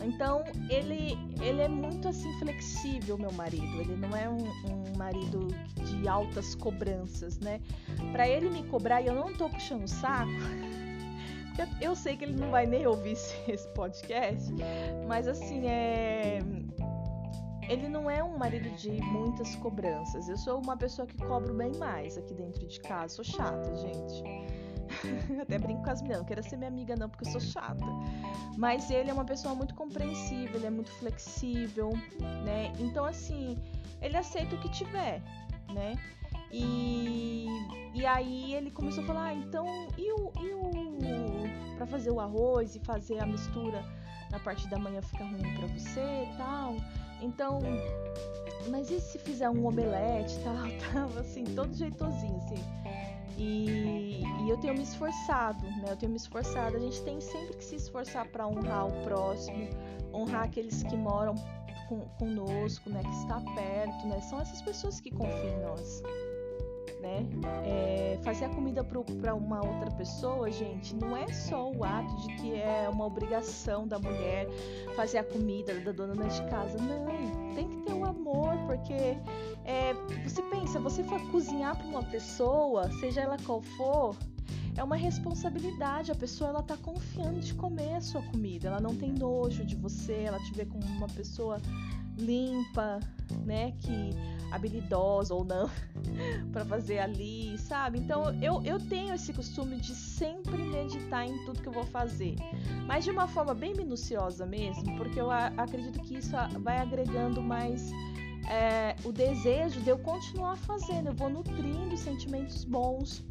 [0.03, 3.79] Então ele, ele é muito assim flexível, meu marido.
[3.79, 5.47] Ele não é um, um marido
[5.85, 7.61] de altas cobranças, né?
[8.11, 10.31] Para ele me cobrar e eu não tô puxando o saco.
[11.79, 13.11] Eu sei que ele não vai nem ouvir
[13.47, 14.51] esse podcast,
[15.07, 16.39] mas assim é
[17.69, 20.27] ele não é um marido de muitas cobranças.
[20.27, 23.15] Eu sou uma pessoa que cobro bem mais aqui dentro de casa.
[23.15, 24.23] Sou chata, gente.
[25.41, 27.85] Até brinco com as meninas, não quero ser minha amiga não, porque eu sou chata.
[28.57, 31.91] Mas ele é uma pessoa muito compreensível, ele é muito flexível,
[32.43, 32.71] né?
[32.79, 33.57] Então assim,
[34.01, 35.21] ele aceita o que tiver,
[35.73, 35.95] né?
[36.51, 37.47] E,
[37.95, 39.65] e E aí ele começou a falar, ah, então,
[39.97, 40.73] e o, e o
[41.75, 43.83] para fazer o arroz e fazer a mistura
[44.33, 46.75] na parte da manhã fica ruim para você e tal.
[47.21, 47.59] Então,
[48.67, 50.55] mas e se fizer um omelete e tal?
[50.91, 52.55] Tava assim, todo jeitosinho, assim.
[53.37, 55.85] E, e, eu tenho me esforçado, né?
[55.89, 56.75] Eu tenho me esforçado.
[56.75, 59.69] A gente tem sempre que se esforçar para honrar o próximo,
[60.13, 61.35] honrar aqueles que moram
[61.87, 63.01] com, conosco, né?
[63.03, 64.19] Que está perto, né?
[64.21, 66.01] São essas pessoas que confiam em nós
[67.03, 67.27] né?
[67.65, 72.35] É, fazer a comida para uma outra pessoa, gente, não é só o ato de
[72.37, 74.47] que é uma obrigação da mulher
[74.95, 77.53] fazer a comida da dona de casa, não.
[77.53, 79.17] Tem que ter o um amor, porque
[79.65, 84.15] é, você pensa, você for cozinhar para uma pessoa, seja ela qual for,
[84.77, 86.11] é uma responsabilidade.
[86.11, 88.69] A pessoa ela tá confiando de comer a sua comida.
[88.69, 91.61] Ela não tem nojo de você, ela te vê como uma pessoa
[92.17, 92.99] limpa,
[93.45, 94.11] né, que
[94.51, 95.69] habilidosa ou não
[96.51, 97.99] para fazer ali, sabe?
[97.99, 102.35] Então eu, eu tenho esse costume de sempre meditar em tudo que eu vou fazer,
[102.85, 107.91] mas de uma forma bem minuciosa mesmo, porque eu acredito que isso vai agregando mais
[108.49, 113.23] é, o desejo de eu continuar fazendo, eu vou nutrindo sentimentos bons.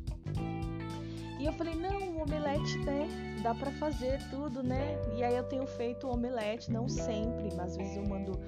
[1.38, 3.31] E eu falei, não, o omelete, né?
[3.42, 4.96] Dá para fazer tudo, né?
[5.16, 8.38] E aí eu tenho feito omelete, não sempre, mas às vezes eu mando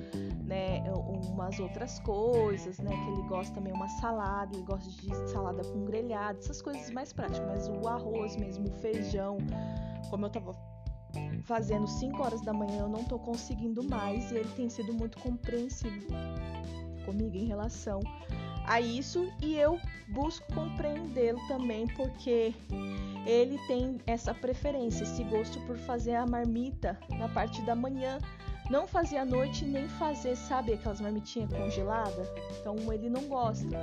[0.44, 5.62] né, umas outras coisas, né, que ele gosta também uma salada, ele gosta de salada
[5.64, 9.38] com grelhado, essas coisas mais práticas, mas o arroz mesmo, o feijão,
[10.11, 10.52] como eu tava
[11.44, 15.18] fazendo 5 horas da manhã, eu não tô conseguindo mais e ele tem sido muito
[15.18, 16.07] compreensivo
[17.04, 18.00] comigo em relação
[18.64, 22.55] a isso e eu busco compreendê-lo também porque
[23.27, 28.18] ele tem essa preferência, esse gosto por fazer a marmita na parte da manhã
[28.70, 32.29] não fazer à noite nem fazer, sabe, aquelas marmitinhas congeladas.
[32.59, 33.77] Então ele não gosta.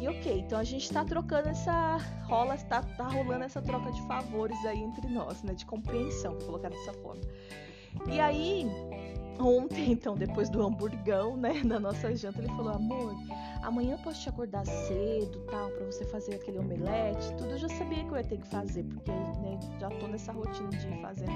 [0.00, 1.98] E ok, então a gente tá trocando essa.
[2.24, 5.54] rola, tá, tá rolando essa troca de favores aí entre nós, né?
[5.54, 7.22] De compreensão, vou colocar dessa forma.
[8.10, 8.66] E aí,
[9.38, 13.14] ontem, então, depois do hamburgão, né, da nossa janta, ele falou: amor,
[13.62, 17.50] amanhã eu posso te acordar cedo, tal, para você fazer aquele omelete, tudo.
[17.50, 20.68] Eu já sabia que eu ia ter que fazer, porque né, já tô nessa rotina
[20.70, 21.28] de fazer.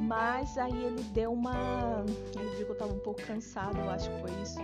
[0.00, 2.04] Mas aí ele deu uma.
[2.36, 4.58] Ele viu que eu tava um pouco cansado, eu acho que foi isso.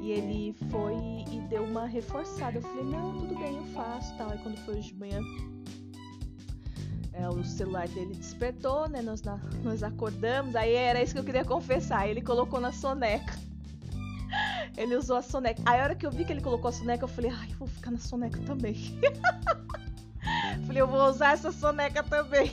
[0.00, 0.94] E ele foi
[1.30, 2.58] e deu uma reforçada.
[2.58, 4.30] Eu falei: não, tudo bem, eu faço, tal.
[4.30, 5.20] Aí quando foi hoje de manhã,
[7.12, 9.02] é, o celular dele despertou, né?
[9.02, 9.22] Nós,
[9.62, 12.08] nós acordamos, aí era isso que eu queria confessar.
[12.08, 13.34] Ele colocou na soneca.
[14.76, 15.62] ele usou a soneca.
[15.66, 17.68] Aí a hora que eu vi que ele colocou a soneca, eu falei, ai, vou
[17.68, 18.74] ficar na soneca também.
[20.66, 22.52] falei, eu vou usar essa soneca também.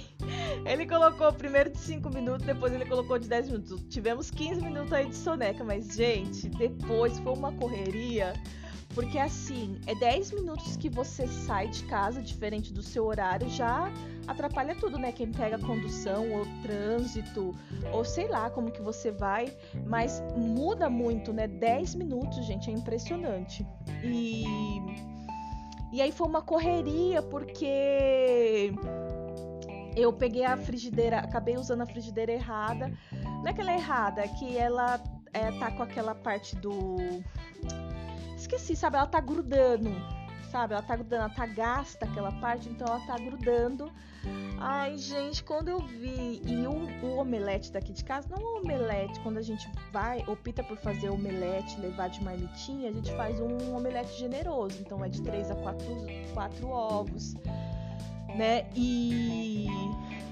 [0.65, 3.81] Ele colocou primeiro de 5 minutos, depois ele colocou de 10 minutos.
[3.89, 8.33] Tivemos 15 minutos aí de soneca, mas, gente, depois foi uma correria.
[8.93, 13.91] Porque assim, é 10 minutos que você sai de casa, diferente do seu horário, já
[14.27, 15.11] atrapalha tudo, né?
[15.11, 17.55] Quem pega condução ou trânsito,
[17.93, 21.47] ou sei lá como que você vai, mas muda muito, né?
[21.47, 23.65] 10 minutos, gente, é impressionante.
[24.03, 24.45] E
[25.91, 28.71] e aí foi uma correria porque
[29.95, 32.91] eu peguei a frigideira, acabei usando a frigideira errada.
[33.11, 35.01] Não é que ela é errada, é que ela
[35.33, 36.97] é, tá com aquela parte do
[38.39, 38.95] Esqueci, sabe?
[38.95, 39.91] Ela tá grudando,
[40.49, 40.73] sabe?
[40.73, 43.91] Ela tá grudando, ela tá gasta aquela parte, então ela tá grudando.
[44.57, 46.41] Ai, gente, quando eu vi.
[46.45, 50.23] E o, o omelete daqui de casa, não é um omelete, quando a gente vai,
[50.25, 54.77] opta por fazer omelete, levar de marmitinha, a gente faz um omelete generoso.
[54.79, 55.85] Então é de 3 a 4,
[56.33, 57.35] 4 ovos,
[58.37, 58.69] né?
[58.73, 59.67] E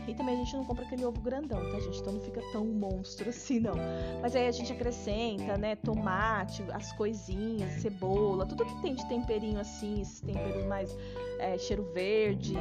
[0.08, 2.00] e também a gente não compra aquele ovo grandão, tá, gente?
[2.00, 3.76] Então não fica tão monstro assim, não.
[4.22, 9.60] Mas aí a gente acrescenta, né, tomate, as coisinhas, cebola, tudo que tem de temperinho
[9.60, 10.98] assim, esses temperos mais
[11.40, 12.54] é, cheiro verde,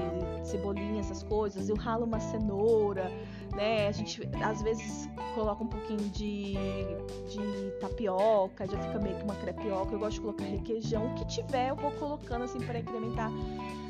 [0.42, 1.68] cebolinha, essas coisas.
[1.68, 3.10] Eu ralo uma cenoura,
[3.54, 3.86] né?
[3.86, 6.54] A gente às vezes coloca um pouquinho de,
[7.28, 9.94] de tapioca, já fica meio que uma crepioca.
[9.94, 11.12] Eu gosto de colocar requeijão.
[11.12, 13.30] O que tiver, eu vou colocando assim para incrementar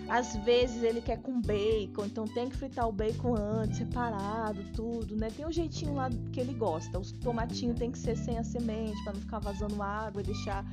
[0.08, 5.16] às vezes ele quer com bacon, então tem que fritar o bacon antes, separado, tudo,
[5.16, 5.28] né?
[5.34, 6.98] Tem um jeitinho lá que ele gosta.
[6.98, 10.64] Os tomatinhos tem que ser sem a semente, para não ficar vazando água e deixar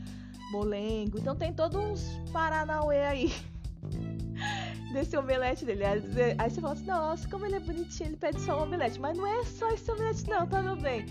[0.52, 1.18] molengo.
[1.18, 3.34] Então tem todos uns paranauê aí.
[4.94, 5.84] Desse omelete dele.
[5.84, 9.00] Aí você fala assim, nossa, como ele é bonitinho, ele pede só um omelete.
[9.00, 11.06] Mas não é só esse omelete, não, tá meu bem?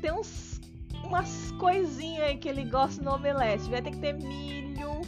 [0.00, 0.60] Tem uns
[1.04, 3.70] umas coisinhas aí que ele gosta no omelete.
[3.70, 5.00] Vai ter que ter milho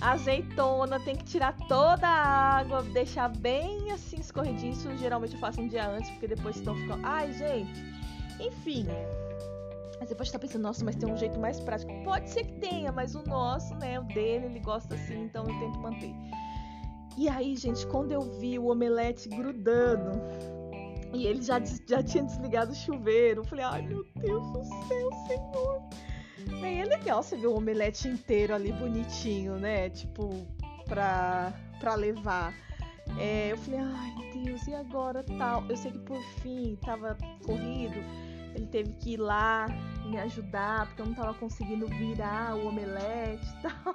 [0.00, 4.94] azeitona, tem que tirar toda a água, deixar bem assim escorrediço.
[4.96, 7.04] Geralmente eu faço um dia antes, porque depois estão ficando.
[7.04, 7.84] Ai, gente.
[8.40, 8.86] Enfim.
[10.00, 11.92] Aí você pode estar pensando, nossa, mas tem um jeito mais prático.
[12.04, 13.98] Pode ser que tenha, mas o nosso, né?
[13.98, 16.14] O dele, ele gosta assim, então eu tento manter.
[17.16, 20.20] E aí, gente, quando eu vi o omelete grudando
[21.12, 25.10] e ele já, já tinha desligado o chuveiro, eu falei, ai meu Deus do céu,
[25.28, 25.82] Senhor.
[26.50, 29.90] E é legal você ver o omelete inteiro ali bonitinho, né?
[29.90, 30.46] Tipo,
[30.86, 32.54] pra, pra levar.
[33.18, 35.64] É, eu falei, ai Deus, e agora tal?
[35.68, 37.96] Eu sei que por fim tava corrido,
[38.54, 39.66] ele teve que ir lá
[40.04, 43.94] me ajudar, porque eu não tava conseguindo virar o omelete e tal.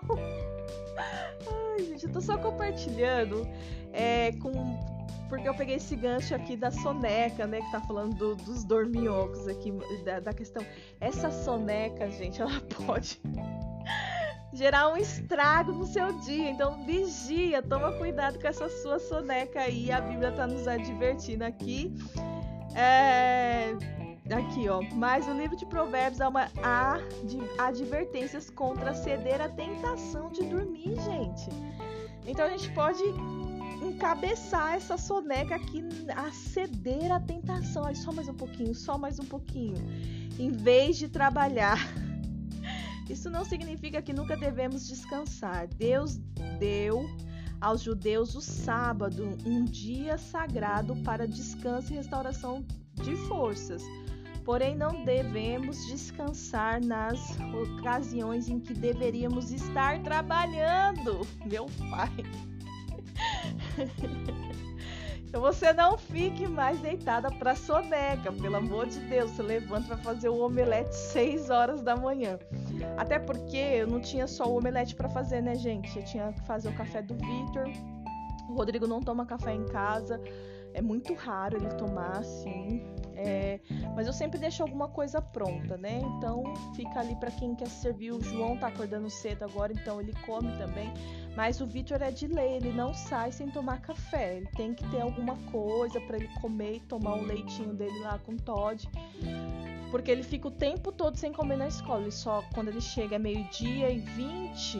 [0.97, 3.47] Ai, gente, eu tô só compartilhando
[3.93, 4.51] é, com.
[5.29, 7.61] Porque eu peguei esse gancho aqui da soneca, né?
[7.61, 9.71] Que tá falando do, dos dorminhocos aqui,
[10.03, 10.65] da, da questão.
[10.99, 13.21] Essa soneca, gente, ela pode
[14.51, 16.49] gerar um estrago no seu dia.
[16.49, 19.91] Então, vigia, toma cuidado com essa sua soneca aí.
[19.91, 21.93] A Bíblia tá nos advertindo aqui.
[22.75, 23.98] É
[24.31, 24.81] Aqui, ó.
[24.93, 26.99] Mas o livro de Provérbios há, uma, há
[27.57, 31.49] advertências contra ceder à tentação de dormir, gente.
[32.25, 33.03] Então a gente pode
[33.81, 35.83] encabeçar essa soneca aqui
[36.15, 37.85] a ceder à tentação.
[37.85, 39.77] Aí, só mais um pouquinho, só mais um pouquinho.
[40.37, 41.79] Em vez de trabalhar.
[43.09, 45.67] Isso não significa que nunca devemos descansar.
[45.67, 46.17] Deus
[46.59, 47.09] deu
[47.59, 52.63] aos judeus o sábado, um dia sagrado para descanso e restauração
[52.93, 53.83] de forças.
[54.43, 61.21] Porém, não devemos descansar nas ocasiões em que deveríamos estar trabalhando.
[61.45, 62.11] Meu pai.
[65.29, 69.29] Então você não fique mais deitada para soneca, pelo amor de Deus.
[69.29, 72.39] Você levanta para fazer o omelete 6 horas da manhã.
[72.97, 75.95] Até porque eu não tinha só o omelete para fazer, né, gente?
[75.95, 77.69] Eu tinha que fazer o café do Victor.
[78.49, 80.19] O Rodrigo não toma café em casa.
[80.73, 82.81] É muito raro ele tomar assim.
[83.21, 83.59] É,
[83.95, 85.99] mas eu sempre deixo alguma coisa pronta, né?
[85.99, 86.41] Então
[86.73, 88.11] fica ali para quem quer servir.
[88.11, 90.89] O João tá acordando cedo agora, então ele come também.
[91.35, 94.37] Mas o Vitor é de lei, ele não sai sem tomar café.
[94.37, 98.17] Ele tem que ter alguma coisa para ele comer e tomar o leitinho dele lá
[98.19, 98.87] com Todd.
[99.91, 102.03] Porque ele fica o tempo todo sem comer na escola.
[102.03, 104.77] Ele só quando ele chega é meio-dia e 20,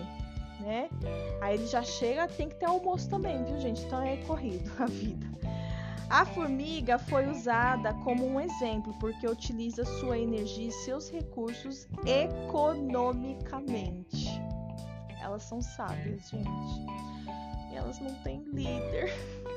[0.62, 0.90] né?
[1.42, 3.84] Aí ele já chega, tem que ter almoço também, viu, gente?
[3.84, 5.28] Então é corrido a vida.
[6.10, 14.28] A formiga foi usada como um exemplo porque utiliza sua energia e seus recursos economicamente.
[15.22, 16.50] Elas são sábias, gente.
[17.72, 19.14] E elas não têm líder.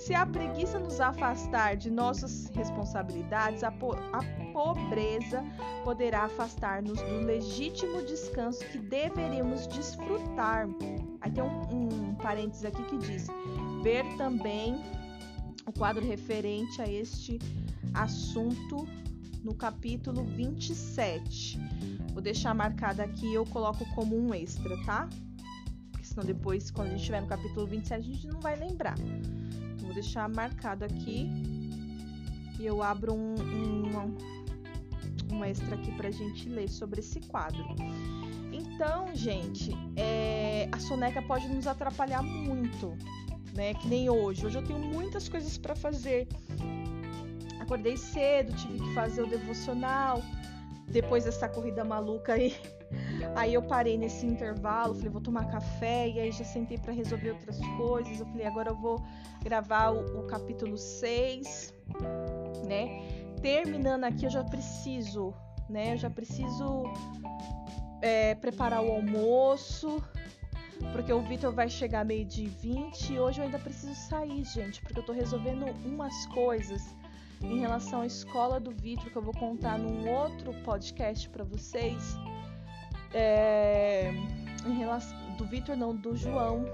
[0.00, 4.22] Se a preguiça nos afastar de nossas responsabilidades, a, po a
[4.54, 5.44] pobreza
[5.84, 10.66] poderá afastar-nos do legítimo descanso que deveríamos desfrutar.
[11.20, 13.26] Aí tem um, um parênteses aqui que diz:
[13.82, 14.82] ver também
[15.70, 17.38] o quadro referente a este
[17.94, 18.88] assunto
[19.42, 21.58] no capítulo 27.
[22.12, 25.08] Vou deixar marcado aqui, eu coloco como um extra, tá?
[25.92, 28.98] Porque senão depois, quando a gente estiver no capítulo 27, a gente não vai lembrar.
[28.98, 31.30] Então, vou deixar marcado aqui
[32.58, 37.64] e eu abro um, um, um extra aqui pra gente ler sobre esse quadro.
[38.52, 42.96] Então, gente, é, a soneca pode nos atrapalhar muito
[43.54, 43.74] né?
[43.74, 44.46] Que nem hoje.
[44.46, 46.28] Hoje eu tenho muitas coisas para fazer.
[47.60, 50.22] Acordei cedo, tive que fazer o devocional.
[50.88, 52.56] Depois dessa corrida maluca aí,
[53.36, 57.30] aí eu parei nesse intervalo, falei, vou tomar café, e aí já sentei para resolver
[57.30, 58.18] outras coisas.
[58.18, 59.00] Eu falei, agora eu vou
[59.40, 61.72] gravar o, o capítulo 6,
[62.66, 63.02] né?
[63.40, 65.32] Terminando aqui, eu já preciso,
[65.68, 65.94] né?
[65.94, 66.82] Eu já preciso
[68.02, 70.02] é, preparar o almoço,
[70.92, 74.80] porque o Vitor vai chegar meio de 20 e hoje eu ainda preciso sair, gente,
[74.82, 76.94] porque eu tô resolvendo umas coisas
[77.42, 82.16] em relação à escola do Vitor que eu vou contar num outro podcast para vocês.
[83.12, 84.12] É,
[84.66, 86.64] em relação do Vitor não, do João.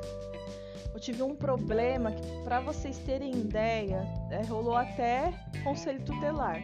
[0.92, 6.62] Eu tive um problema que, para vocês terem ideia, é, rolou até conselho tutelar.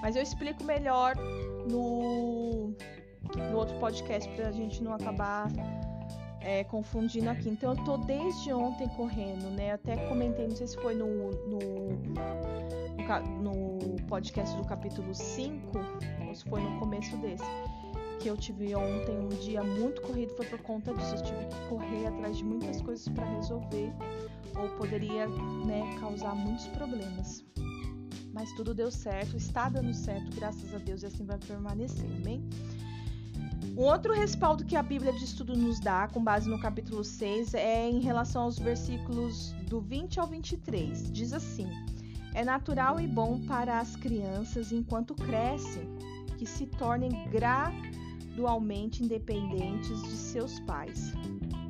[0.00, 1.16] Mas eu explico melhor
[1.68, 2.74] no,
[3.36, 5.48] no outro podcast para a gente não acabar
[6.44, 7.48] é, confundindo aqui.
[7.48, 9.72] Então eu tô desde ontem correndo, né?
[9.72, 11.58] Até comentei, não sei se foi no, no,
[13.40, 15.78] no podcast do capítulo 5
[16.26, 17.44] ou se foi no começo desse.
[18.20, 21.16] Que eu tive ontem um dia muito corrido, foi por conta disso.
[21.16, 23.92] Eu tive que correr atrás de muitas coisas para resolver,
[24.56, 27.44] ou poderia né, causar muitos problemas.
[28.32, 32.48] Mas tudo deu certo, está dando certo, graças a Deus, e assim vai permanecer, amém?
[33.76, 37.54] Um outro respaldo que a Bíblia de Estudo nos dá, com base no capítulo 6,
[37.54, 41.10] é em relação aos versículos do 20 ao 23.
[41.10, 41.68] Diz assim:
[42.34, 45.88] É natural e bom para as crianças, enquanto crescem,
[46.38, 51.12] que se tornem gradualmente independentes de seus pais,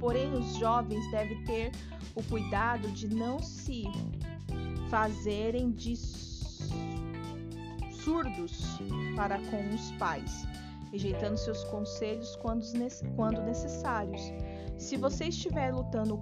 [0.02, 1.70] Porém, os jovens devem ter
[2.16, 3.84] o cuidado de não se
[4.90, 5.94] fazerem de
[7.92, 8.64] surdos
[9.14, 10.44] para com os pais,
[10.92, 14.20] rejeitando seus conselhos quando, necessários.
[14.76, 16.20] Se você estiver lutando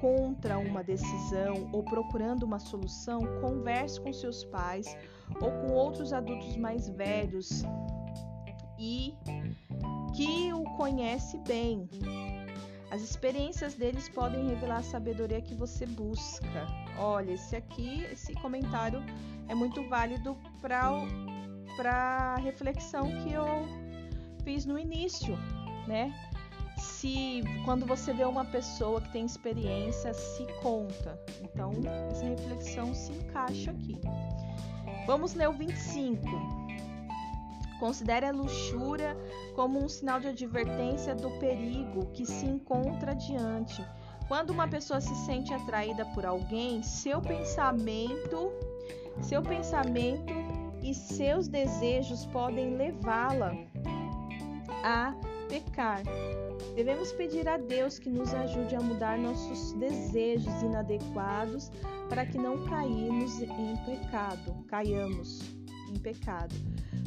[0.00, 4.96] contra uma decisão ou procurando uma solução, converse com seus pais
[5.40, 7.64] ou com outros adultos mais velhos
[8.78, 9.14] e
[10.14, 11.88] que o conhece bem.
[12.90, 16.66] As experiências deles podem revelar a sabedoria que você busca.
[16.98, 19.02] Olha, esse aqui, esse comentário
[19.48, 20.90] é muito válido para
[21.76, 23.81] para reflexão que eu
[24.44, 25.36] fiz no início,
[25.86, 26.12] né?
[26.78, 31.18] Se quando você vê uma pessoa que tem experiência, se conta.
[31.42, 31.70] Então,
[32.10, 34.00] essa reflexão se encaixa aqui.
[35.06, 36.22] Vamos ler o 25.
[37.78, 39.16] Considere a luxúria
[39.54, 43.84] como um sinal de advertência do perigo que se encontra diante.
[44.28, 48.52] Quando uma pessoa se sente atraída por alguém, seu pensamento,
[49.20, 50.32] seu pensamento
[50.82, 53.52] e seus desejos podem levá-la
[54.82, 55.14] a
[55.48, 56.02] pecar.
[56.74, 61.70] Devemos pedir a Deus que nos ajude a mudar nossos desejos inadequados
[62.08, 65.40] para que não caímos em pecado, caiamos
[65.90, 66.54] em pecado.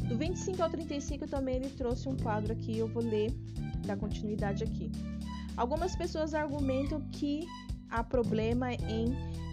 [0.08, 3.32] Do 25 ao 35 também ele trouxe um quadro aqui, eu vou ler
[3.86, 4.92] da continuidade aqui.
[5.58, 7.46] Algumas pessoas argumentam que
[7.90, 9.06] há problema em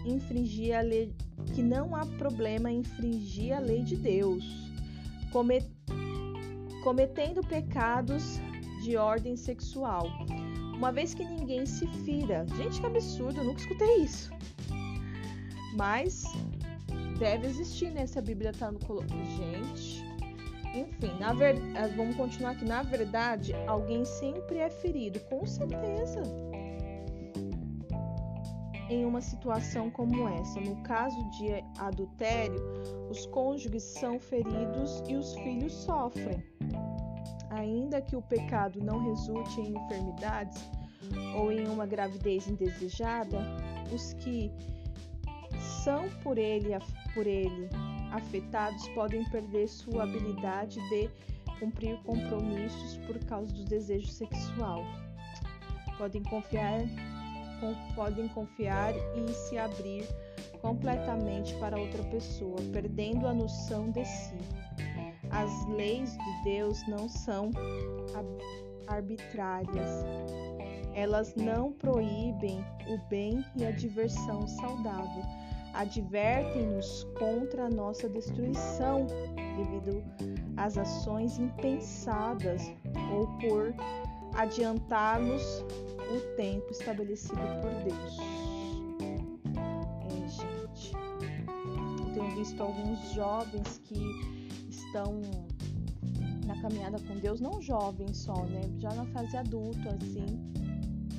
[0.05, 1.13] infringir a lei,
[1.55, 4.43] que não há problema em infringir a lei de Deus,
[5.31, 5.65] comet,
[6.83, 8.39] cometendo pecados
[8.83, 10.07] de ordem sexual,
[10.75, 12.45] uma vez que ninguém se fira.
[12.57, 14.31] Gente, que absurdo, eu nunca escutei isso.
[15.77, 16.23] Mas
[17.17, 18.05] deve existir, né?
[18.05, 18.79] Se a Bíblia tá no
[19.37, 20.03] Gente.
[20.75, 21.55] Enfim, na ver...
[21.55, 22.65] Eh, vamos continuar aqui.
[22.65, 26.21] Na verdade, alguém sempre é ferido, com certeza
[28.89, 30.59] em uma situação como essa.
[30.59, 31.47] No caso de
[31.79, 32.61] adultério,
[33.09, 36.43] os cônjuges são feridos e os filhos sofrem.
[37.55, 40.69] Ainda que o pecado não resulte em enfermidades
[41.35, 43.39] ou em uma gravidez indesejada,
[43.93, 44.51] os que
[45.83, 46.69] são por ele,
[47.13, 47.69] por ele
[48.11, 51.09] afetados podem perder sua habilidade de
[51.59, 54.83] cumprir compromissos por causa do desejo sexual.
[55.97, 56.81] Podem confiar
[57.95, 60.05] podem confiar e se abrir
[60.61, 64.37] completamente para outra pessoa, perdendo a noção de si.
[65.31, 67.51] As leis de Deus não são
[68.87, 70.05] arbitrárias.
[70.93, 75.23] Elas não proíbem o bem e a diversão saudável.
[75.73, 79.07] Advertem-nos contra a nossa destruição
[79.57, 80.03] devido
[80.55, 82.71] às ações impensadas
[83.11, 83.73] ou por
[84.35, 85.63] adiantar-nos
[86.11, 88.17] o tempo estabelecido por Deus.
[90.05, 90.93] É, gente.
[90.93, 94.42] Eu tenho visto alguns jovens que
[94.93, 95.19] estão
[96.45, 98.61] na caminhada com Deus, não jovens só, né?
[98.77, 100.39] Já na fase adulta, assim.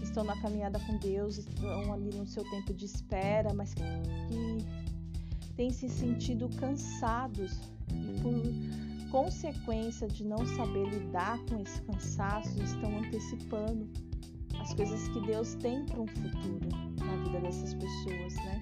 [0.00, 5.52] Estão na caminhada com Deus, estão ali no seu tempo de espera, mas que, que
[5.56, 7.58] têm se sentido cansados
[7.90, 13.88] e por consequência de não saber lidar com esse cansaço, estão antecipando
[14.60, 16.68] as coisas que Deus tem para um futuro
[17.04, 18.60] na vida dessas pessoas, né?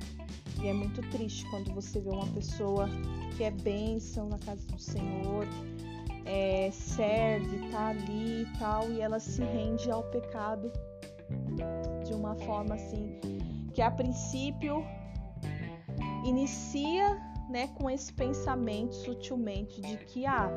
[0.63, 2.89] E é muito triste quando você vê uma pessoa
[3.37, 5.47] que é bênção na casa do Senhor,
[6.25, 10.71] é, serve, tá ali e tal, e ela se rende ao pecado
[12.05, 13.19] de uma forma assim
[13.73, 14.85] que a princípio
[16.25, 20.49] inicia né, com esse pensamento sutilmente de que ah,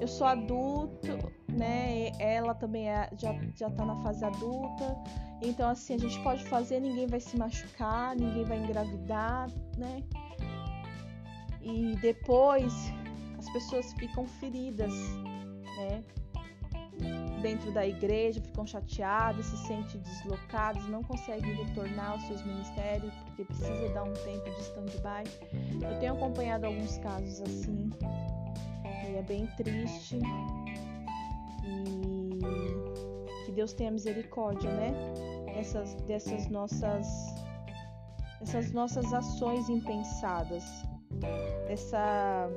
[0.00, 2.10] eu sou adulto, né?
[2.18, 4.96] Ela também é, já, já tá na fase adulta.
[5.44, 10.02] Então, assim, a gente pode fazer, ninguém vai se machucar, ninguém vai engravidar, né?
[11.60, 12.72] E depois
[13.38, 14.92] as pessoas ficam feridas,
[15.76, 16.04] né?
[17.40, 23.44] Dentro da igreja, ficam chateadas, se sentem deslocadas, não conseguem retornar aos seus ministérios porque
[23.44, 25.84] precisa dar um tempo de stand-by.
[25.84, 27.90] Eu tenho acompanhado alguns casos assim,
[29.10, 30.18] e é bem triste
[31.64, 32.38] e
[33.44, 34.92] que Deus tenha misericórdia, né?
[35.54, 37.06] Essas, dessas nossas
[38.40, 40.64] essas nossas ações impensadas,
[41.68, 42.50] essa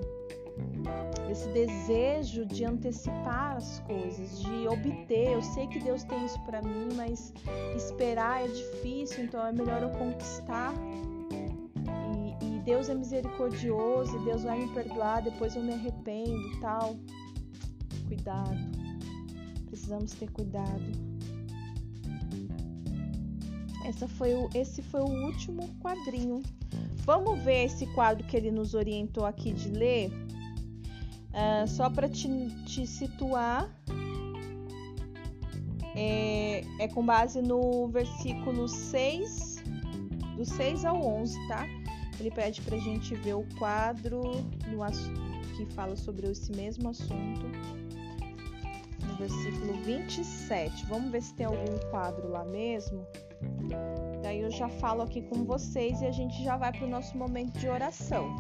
[1.29, 5.33] esse desejo de antecipar as coisas, de obter.
[5.33, 7.33] Eu sei que Deus tem isso para mim, mas
[7.75, 10.73] esperar é difícil, então é melhor eu conquistar.
[12.41, 16.95] E, Deus é misericordioso, Deus vai me perdoar, depois eu me arrependo, tal.
[18.07, 18.85] Cuidado
[19.75, 21.14] precisamos ter cuidado.
[23.85, 26.41] Essa foi o, esse foi o último quadrinho.
[27.05, 30.11] Vamos ver esse quadro que ele nos orientou aqui de ler.
[31.29, 32.27] Uh, só para te,
[32.65, 33.69] te, situar,
[35.95, 39.57] é, é, com base no versículo 6,
[40.35, 41.67] do 6 ao 11, tá?
[42.19, 44.21] Ele pede para a gente ver o quadro
[44.67, 47.45] no, que fala sobre esse mesmo assunto
[49.17, 50.85] versículo 27.
[50.85, 53.05] Vamos ver se tem algum quadro lá mesmo.
[54.21, 57.17] Daí eu já falo aqui com vocês e a gente já vai para o nosso
[57.17, 58.35] momento de oração.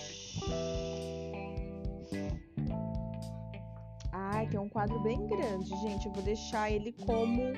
[4.12, 6.06] Ai, tem um quadro bem grande, gente.
[6.06, 7.52] Eu vou deixar ele como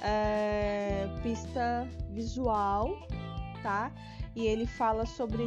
[0.00, 2.88] é, pista visual,
[3.62, 3.92] tá?
[4.34, 5.44] E ele fala sobre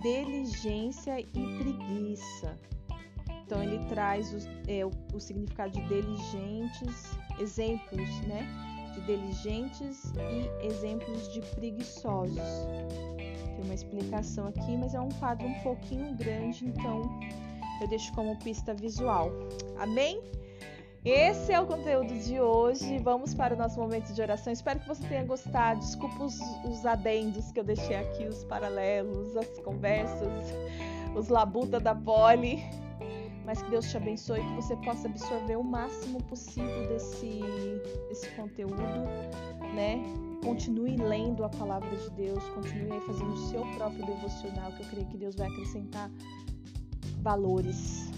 [0.00, 1.26] diligência e
[1.58, 2.58] preguiça.
[3.48, 8.46] Então ele traz o, é, o, o significado de diligentes, exemplos, né?
[8.92, 12.36] De diligentes e exemplos de preguiçosos.
[13.16, 17.00] Tem uma explicação aqui, mas é um quadro um pouquinho grande, então
[17.80, 19.32] eu deixo como pista visual.
[19.78, 20.20] Amém?
[21.02, 22.98] Esse é o conteúdo de hoje.
[22.98, 24.52] Vamos para o nosso momento de oração.
[24.52, 25.80] Espero que você tenha gostado.
[25.80, 30.28] Desculpa os, os adendos que eu deixei aqui, os paralelos, as conversas,
[31.16, 32.62] os labuta da poli.
[33.48, 37.40] Mas que Deus te abençoe, que você possa absorver o máximo possível desse,
[38.10, 38.76] desse conteúdo,
[39.74, 40.04] né?
[40.44, 44.88] Continue lendo a palavra de Deus, continue aí fazendo o seu próprio devocional, que eu
[44.90, 46.10] creio que Deus vai acrescentar
[47.22, 48.10] valores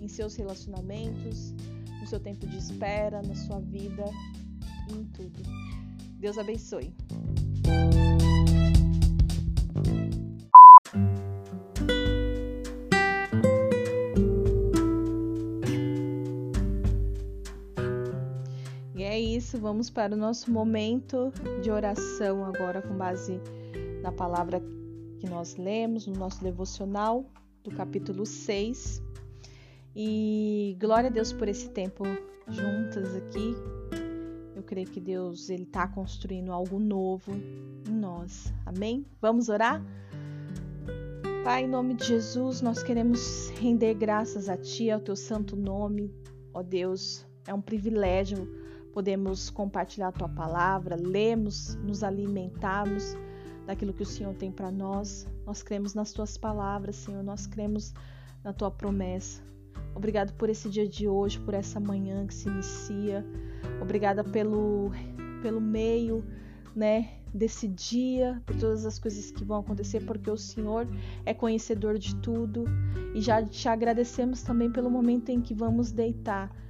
[0.00, 1.54] em seus relacionamentos,
[2.00, 4.04] no seu tempo de espera, na sua vida,
[4.90, 5.40] em tudo.
[6.18, 6.92] Deus abençoe.
[19.54, 21.32] Isso, vamos para o nosso momento
[21.62, 23.40] de oração agora com base
[24.02, 24.60] na palavra
[25.20, 27.24] que nós lemos no nosso devocional
[27.62, 29.00] do capítulo 6
[29.94, 32.04] e glória a Deus por esse tempo
[32.48, 33.54] juntas aqui.
[34.56, 37.32] Eu creio que Deus ele está construindo algo novo
[37.88, 38.52] em nós.
[38.66, 39.06] Amém?
[39.20, 39.80] Vamos orar?
[41.44, 46.12] Pai, em nome de Jesus, nós queremos render graças a Ti, ao Teu santo nome.
[46.52, 48.63] Ó Deus, é um privilégio
[48.94, 53.16] podemos compartilhar a Tua palavra, lemos, nos alimentarmos
[53.66, 55.26] daquilo que o Senhor tem para nós.
[55.44, 57.92] Nós cremos nas Tuas palavras, Senhor, nós cremos
[58.44, 59.42] na Tua promessa.
[59.96, 63.26] Obrigado por esse dia de hoje, por essa manhã que se inicia.
[63.82, 64.92] Obrigada pelo,
[65.42, 66.24] pelo meio,
[66.74, 70.86] né, desse dia, por todas as coisas que vão acontecer, porque o Senhor
[71.26, 72.64] é conhecedor de tudo.
[73.12, 76.63] E já te agradecemos também pelo momento em que vamos deitar.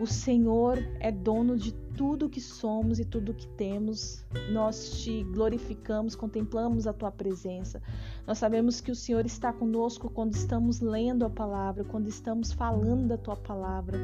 [0.00, 4.24] O Senhor é dono de tudo que somos e tudo que temos.
[4.50, 7.82] Nós te glorificamos, contemplamos a tua presença.
[8.26, 13.08] Nós sabemos que o Senhor está conosco quando estamos lendo a palavra, quando estamos falando
[13.08, 13.98] da tua palavra.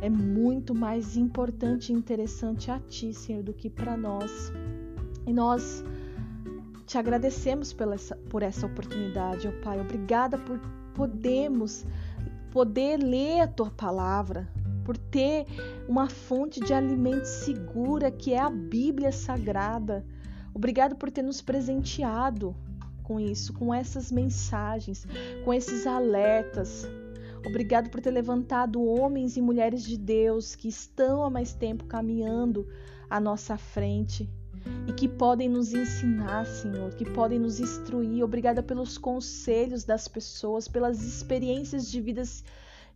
[0.00, 4.50] É muito mais importante e interessante a ti, Senhor, do que para nós.
[5.26, 5.84] E nós
[6.86, 9.78] te agradecemos pela essa, por essa oportunidade, ó Pai.
[9.78, 10.58] Obrigada por
[10.94, 11.84] podermos
[12.54, 14.48] poder ler a tua palavra,
[14.84, 15.46] por ter
[15.88, 20.04] uma fonte de alimento segura que é a Bíblia Sagrada.
[20.52, 22.54] Obrigado por ter nos presenteado
[23.02, 25.06] com isso, com essas mensagens,
[25.44, 26.86] com esses alertas.
[27.46, 32.66] Obrigado por ter levantado homens e mulheres de Deus que estão há mais tempo caminhando
[33.10, 34.28] à nossa frente
[34.88, 38.24] e que podem nos ensinar, Senhor, que podem nos instruir.
[38.24, 42.42] Obrigada pelos conselhos das pessoas, pelas experiências de vidas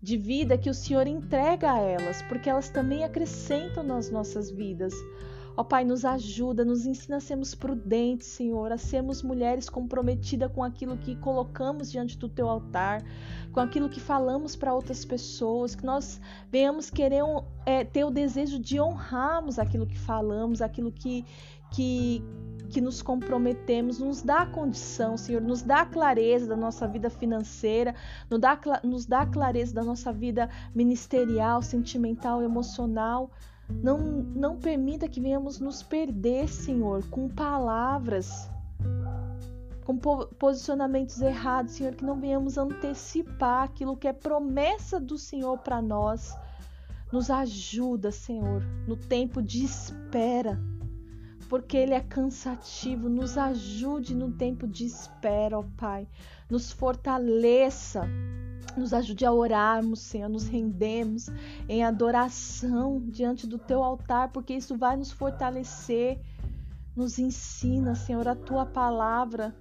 [0.01, 4.95] de vida que o Senhor entrega a elas, porque elas também acrescentam nas nossas vidas.
[5.59, 10.63] Ó Pai, nos ajuda, nos ensina a sermos prudentes, Senhor, a sermos mulheres comprometidas com
[10.63, 13.03] aquilo que colocamos diante do teu altar,
[13.51, 17.25] com aquilo que falamos para outras pessoas, que nós venhamos querer
[17.67, 21.25] é, ter o desejo de honrarmos aquilo que falamos, aquilo que,
[21.73, 22.23] que,
[22.69, 27.95] que nos comprometemos, nos dá condição, Senhor, nos dá clareza da nossa vida financeira,
[28.31, 33.31] nos dá, nos dá clareza da nossa vida ministerial, sentimental, emocional.
[33.69, 38.49] Não, não permita que venhamos nos perder, Senhor, com palavras,
[39.85, 45.81] com posicionamentos errados, Senhor, que não venhamos antecipar aquilo que é promessa do Senhor para
[45.83, 46.35] nós.
[47.13, 50.59] Nos ajuda, Senhor, no tempo de espera
[51.49, 53.09] porque ele é cansativo.
[53.09, 56.07] Nos ajude no tempo de espera, ó Pai.
[56.49, 58.07] Nos fortaleça.
[58.77, 61.29] Nos ajude a orarmos, Senhor, nos rendemos
[61.69, 66.21] em adoração diante do teu altar, porque isso vai nos fortalecer.
[66.95, 69.57] Nos ensina, Senhor, a tua palavra.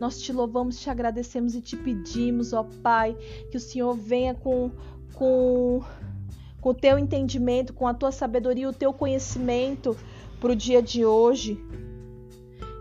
[0.00, 3.14] Nós te louvamos, te agradecemos e te pedimos, ó Pai,
[3.50, 4.70] que o Senhor venha com,
[5.12, 5.82] com,
[6.60, 9.94] com o teu entendimento, com a tua sabedoria, o teu conhecimento
[10.40, 11.58] para o dia de hoje.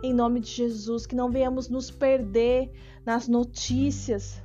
[0.03, 2.71] Em nome de Jesus, que não venhamos nos perder
[3.05, 4.41] nas notícias,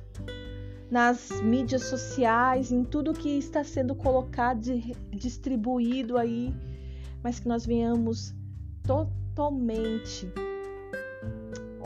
[0.89, 4.61] nas mídias sociais, em tudo que está sendo colocado
[5.11, 6.53] distribuído aí,
[7.23, 8.33] mas que nós venhamos
[8.83, 10.27] totalmente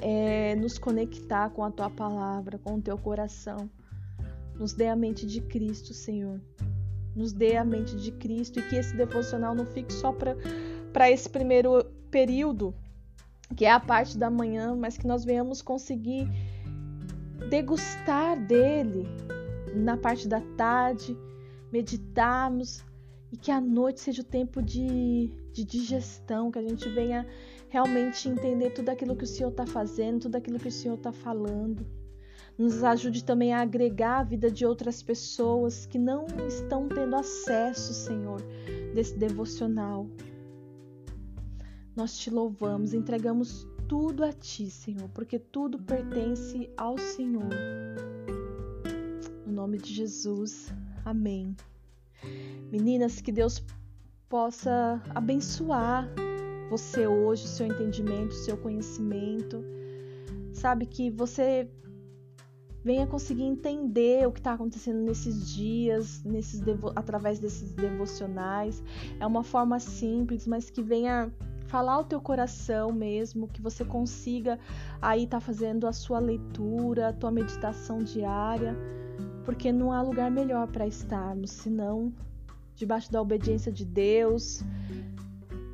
[0.02, 3.70] é, nos conectar com a tua palavra, com o teu coração.
[4.56, 6.40] Nos dê a mente de Cristo, Senhor.
[7.16, 10.12] Nos dê a mente de Cristo e que esse devocional não fique só
[10.94, 12.74] para esse primeiro período,
[13.56, 16.28] que é a parte da manhã, mas que nós venhamos conseguir
[17.50, 19.08] degustar dele
[19.74, 21.18] na parte da tarde,
[21.72, 22.84] meditarmos
[23.32, 27.28] e que a noite seja o tempo de, de digestão, que a gente venha
[27.70, 31.12] realmente entender tudo aquilo que o Senhor está fazendo, tudo aquilo que o Senhor está
[31.12, 31.86] falando.
[32.58, 37.94] Nos ajude também a agregar a vida de outras pessoas que não estão tendo acesso,
[37.94, 38.42] Senhor,
[38.96, 40.08] desse devocional.
[41.98, 47.50] Nós te louvamos, entregamos tudo a Ti, Senhor, porque tudo pertence ao Senhor.
[49.44, 50.72] No nome de Jesus,
[51.04, 51.58] amém.
[52.72, 53.64] Meninas, que Deus
[54.30, 56.08] possa abençoar
[56.70, 59.66] você hoje, o seu entendimento, o seu conhecimento.
[60.54, 61.68] Sabe que você
[62.84, 66.62] venha conseguir entender o que está acontecendo nesses dias, nesses
[66.96, 68.84] através desses devocionais.
[69.20, 71.34] É uma forma simples, mas que venha
[71.68, 74.60] falar o teu coração mesmo, que você consiga
[75.02, 78.76] aí estar tá fazendo a sua leitura, a tua meditação diária,
[79.46, 82.12] porque não há lugar melhor para estarmos senão
[82.76, 84.64] debaixo da obediência de Deus,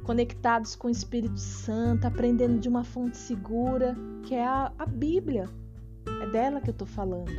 [0.04, 5.50] conectados com o Espírito Santo, aprendendo de uma fonte segura, que é a, a Bíblia.
[6.22, 7.32] É dela que eu estou falando.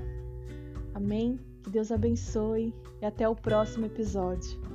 [0.95, 1.41] Amém?
[1.63, 4.74] Que Deus abençoe e até o próximo episódio.